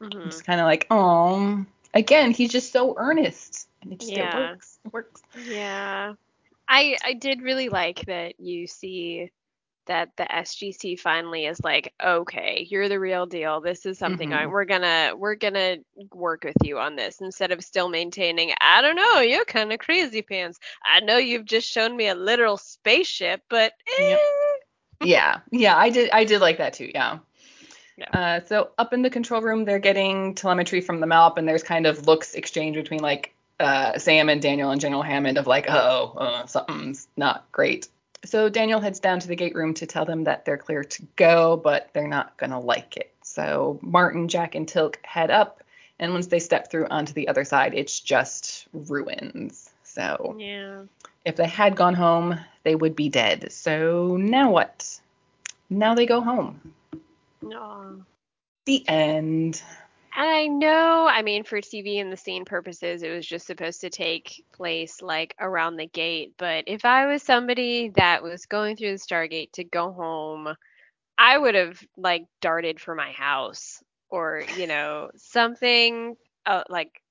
[0.00, 0.26] Mhm.
[0.26, 1.64] It's kind of like, oh,
[1.94, 3.68] again, he's just so earnest.
[3.82, 4.50] And it just it Yeah.
[4.50, 4.78] works.
[4.84, 5.22] It works.
[5.48, 6.14] Yeah.
[6.68, 9.30] I I did really like that you see
[9.86, 13.60] that the SGC finally is like, okay, you're the real deal.
[13.60, 14.36] This is something Mhm.
[14.36, 15.78] I, we're gonna we're gonna
[16.12, 18.52] work with you on this instead of still maintaining.
[18.60, 20.58] I don't know, you're kind of crazy pants.
[20.84, 24.10] I know you've just shown me a literal spaceship, but eh.
[24.10, 24.20] Yep.
[25.04, 26.90] yeah, yeah, I did I did like that too.
[26.92, 27.18] Yeah.
[27.98, 28.10] Yeah.
[28.12, 31.62] Uh, so up in the control room, they're getting telemetry from the MALP, and there's
[31.62, 35.64] kind of looks exchanged between like uh, Sam and Daniel and General Hammond of like,
[35.70, 37.88] oh, uh, something's not great.
[38.24, 41.02] So Daniel heads down to the gate room to tell them that they're clear to
[41.16, 43.12] go, but they're not gonna like it.
[43.22, 45.62] So Martin, Jack, and Teal'c head up,
[45.98, 49.70] and once they step through onto the other side, it's just ruins.
[49.82, 50.82] So yeah.
[51.24, 53.50] if they had gone home, they would be dead.
[53.52, 55.00] So now what?
[55.70, 56.60] Now they go home.
[57.44, 57.92] Aw.
[58.66, 59.62] The end.
[60.16, 63.82] And I know, I mean, for TV and the scene purposes, it was just supposed
[63.82, 66.34] to take place like around the gate.
[66.38, 70.54] But if I was somebody that was going through the Stargate to go home,
[71.18, 77.02] I would have like darted for my house or, you know, something uh, like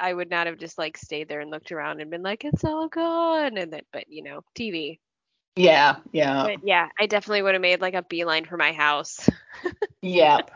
[0.00, 2.64] I would not have just like stayed there and looked around and been like, it's
[2.64, 3.58] all gone.
[3.58, 5.00] And then, but, you know, TV.
[5.56, 9.28] Yeah, yeah, But yeah, I definitely would have made like a beeline for my house.
[10.02, 10.50] yep.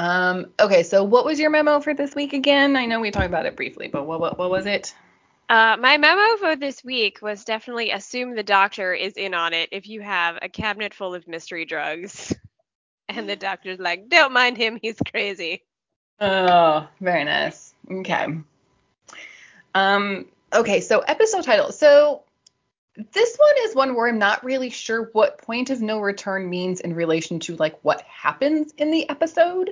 [0.00, 2.74] Um, okay, so what was your memo for this week again?
[2.74, 4.94] I know we talked about it briefly, but what what, what was it?
[5.50, 9.68] Uh, my memo for this week was definitely assume the doctor is in on it
[9.72, 12.34] if you have a cabinet full of mystery drugs.
[13.12, 15.64] And the doctor's like, don't mind him, he's crazy.
[16.20, 17.74] Oh, very nice.
[17.90, 18.38] Okay.
[19.74, 21.72] Um, okay, so episode title.
[21.72, 22.22] So
[23.12, 26.80] this one is one where I'm not really sure what point of no return means
[26.80, 29.70] in relation to like what happens in the episode.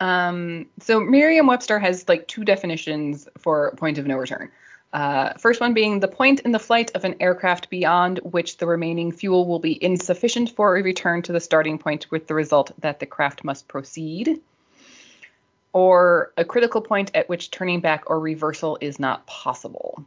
[0.00, 4.50] Um, so Merriam-Webster has like two definitions for point of no return.
[4.92, 8.66] Uh, first one being the point in the flight of an aircraft beyond which the
[8.66, 12.72] remaining fuel will be insufficient for a return to the starting point with the result
[12.80, 14.40] that the craft must proceed
[15.72, 20.04] or a critical point at which turning back or reversal is not possible.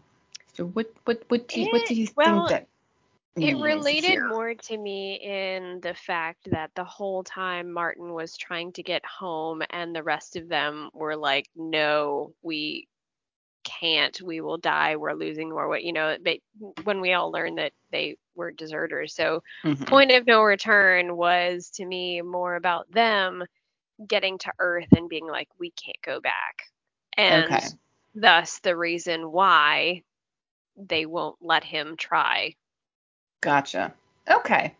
[0.55, 2.67] So what what what do you, what do you well, think that
[3.39, 4.23] It related here?
[4.23, 9.03] more to me in the fact that the whole time Martin was trying to get
[9.05, 12.87] home and the rest of them were like, no, we
[13.63, 15.83] can't, we will die, we're losing more weight.
[15.83, 16.41] You know, they,
[16.83, 19.15] when we all learned that they were deserters.
[19.15, 19.87] So Mhm.
[19.87, 23.43] point of no return was to me more about them
[24.07, 26.63] getting to Earth and being like, we can't go back.
[27.17, 27.75] And Okay.
[28.15, 30.03] thus the reason why
[30.77, 32.55] they won't let him try.
[33.41, 33.93] Gotcha.
[34.29, 34.73] Okay.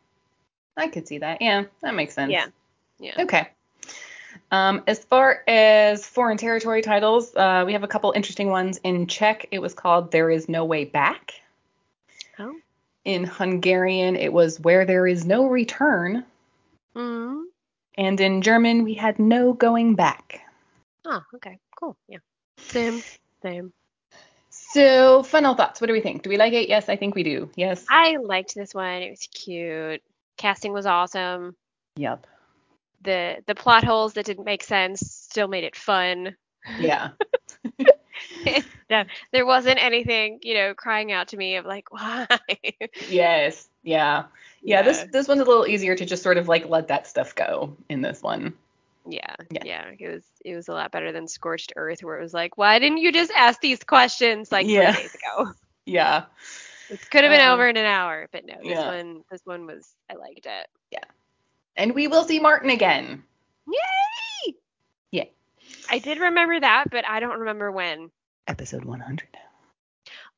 [0.78, 1.42] I could see that.
[1.42, 2.32] Yeah, that makes sense.
[2.32, 2.48] Yeah.
[3.00, 3.24] Yeah.
[3.24, 3.48] Okay.
[4.52, 8.80] Um, as far as foreign territory titles, uh, we have a couple interesting ones.
[8.84, 11.34] In Czech, it was called There Is No Way Back.
[12.40, 12.54] Oh.
[13.06, 16.26] In Hungarian, it was Where There Is No Return.
[16.96, 17.44] hmm
[17.98, 20.42] And in German, we had No Going Back.
[21.06, 21.60] Oh, okay.
[21.80, 21.96] Cool.
[22.08, 22.20] Yeah.
[22.58, 23.04] Same.
[23.42, 23.74] Same.
[24.76, 25.80] So, final thoughts.
[25.80, 26.22] What do we think?
[26.22, 26.68] Do we like it?
[26.68, 27.50] Yes, I think we do.
[27.56, 27.86] Yes.
[27.90, 29.04] I liked this one.
[29.04, 30.04] It was cute.
[30.36, 31.56] Casting was awesome.
[31.96, 32.28] Yep.
[33.02, 36.36] The the plot holes that didn't make sense still made it fun.
[36.78, 37.12] Yeah.
[38.88, 42.28] No, there wasn't anything, you know, crying out to me of like, why?
[43.10, 43.68] yes.
[43.82, 44.26] Yeah.
[44.62, 44.82] Yeah.
[44.82, 47.78] This this one's a little easier to just sort of like let that stuff go
[47.90, 48.54] in this one.
[49.08, 49.62] Yeah, Yeah.
[49.66, 52.58] yeah, It was it was a lot better than Scorched Earth, where it was like,
[52.58, 54.94] why didn't you just ask these questions like Yeah.
[54.94, 55.52] three days ago?
[55.88, 56.26] Yeah.
[56.90, 58.88] It could have been Um, over in an hour, but no, this yeah.
[58.88, 60.68] one this one was I liked it.
[60.92, 61.04] Yeah.
[61.78, 63.24] And we will see Martin again.
[63.68, 64.56] Yay!
[65.12, 65.26] Yeah.
[65.92, 68.10] I did remember that, but I don't remember when.
[68.48, 69.28] Episode 100.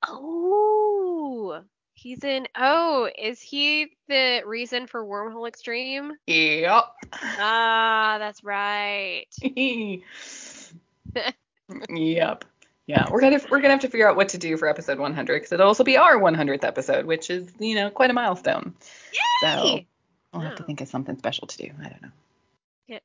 [0.06, 1.62] Oh,
[1.98, 2.48] he's in.
[2.56, 6.12] Oh, is he the reason for Wormhole X-Treme?
[6.28, 6.84] Yep.
[7.40, 9.26] Ah, that's right.
[11.90, 12.46] yep.
[12.86, 15.34] Yeah, we're gonna we're gonna have to figure out what to do for episode 100
[15.36, 18.74] because it'll also be our 100th episode, which is you know quite a milestone.
[19.42, 19.88] So Yay!
[20.32, 20.66] we'll have to Oh.
[20.66, 21.70] think of something special to do.
[21.84, 22.12] I don't know.
[22.88, 23.00] Yeah.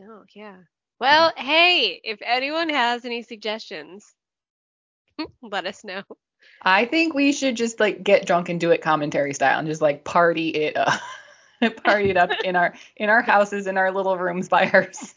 [0.00, 0.56] Oh, yeah.
[0.98, 4.12] Well, hey, if anyone has any suggestions,
[5.42, 6.02] let us know.
[6.62, 9.82] I think we should just like get drunk and do it commentary style and just
[9.82, 11.00] like party it up.
[11.84, 15.14] party it up in our in our houses in our little rooms by ourselves.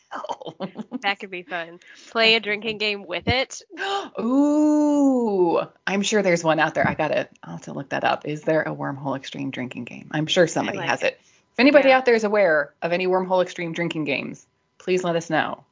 [1.01, 1.79] That could be fun.
[2.09, 3.61] Play a drinking game with it.
[4.19, 6.87] Ooh, I'm sure there's one out there.
[6.87, 8.25] I gotta, I'll have to look that up.
[8.25, 10.07] Is there a Wormhole X-Treme drinking game?
[10.11, 11.05] I'm sure somebody like has it.
[11.05, 11.19] it.
[11.53, 11.97] If anybody Yeah.
[11.97, 14.45] out there is aware of any Wormhole X-Treme drinking games,
[14.77, 15.63] please let us know.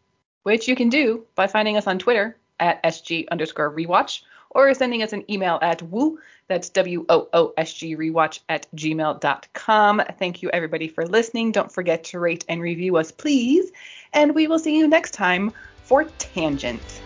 [0.44, 4.22] Which you can do by finding us on Twitter at SG underscore rewatch
[4.56, 10.02] or sending us an email at woo, that's W-O-O-S-G rewatch at gmail.com.
[10.20, 11.52] Thank you everybody for listening.
[11.52, 13.72] Don't forget to rate and review us, please.
[14.14, 15.52] And we will see you next time
[15.84, 17.02] for Tangent.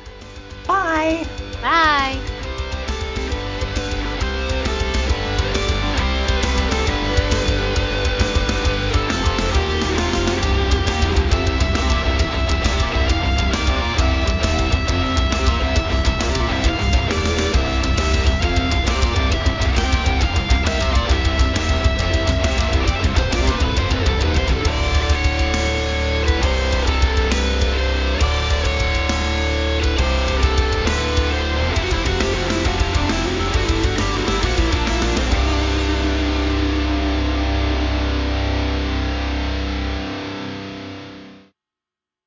[0.67, 1.25] Bye.
[1.61, 2.36] Bye.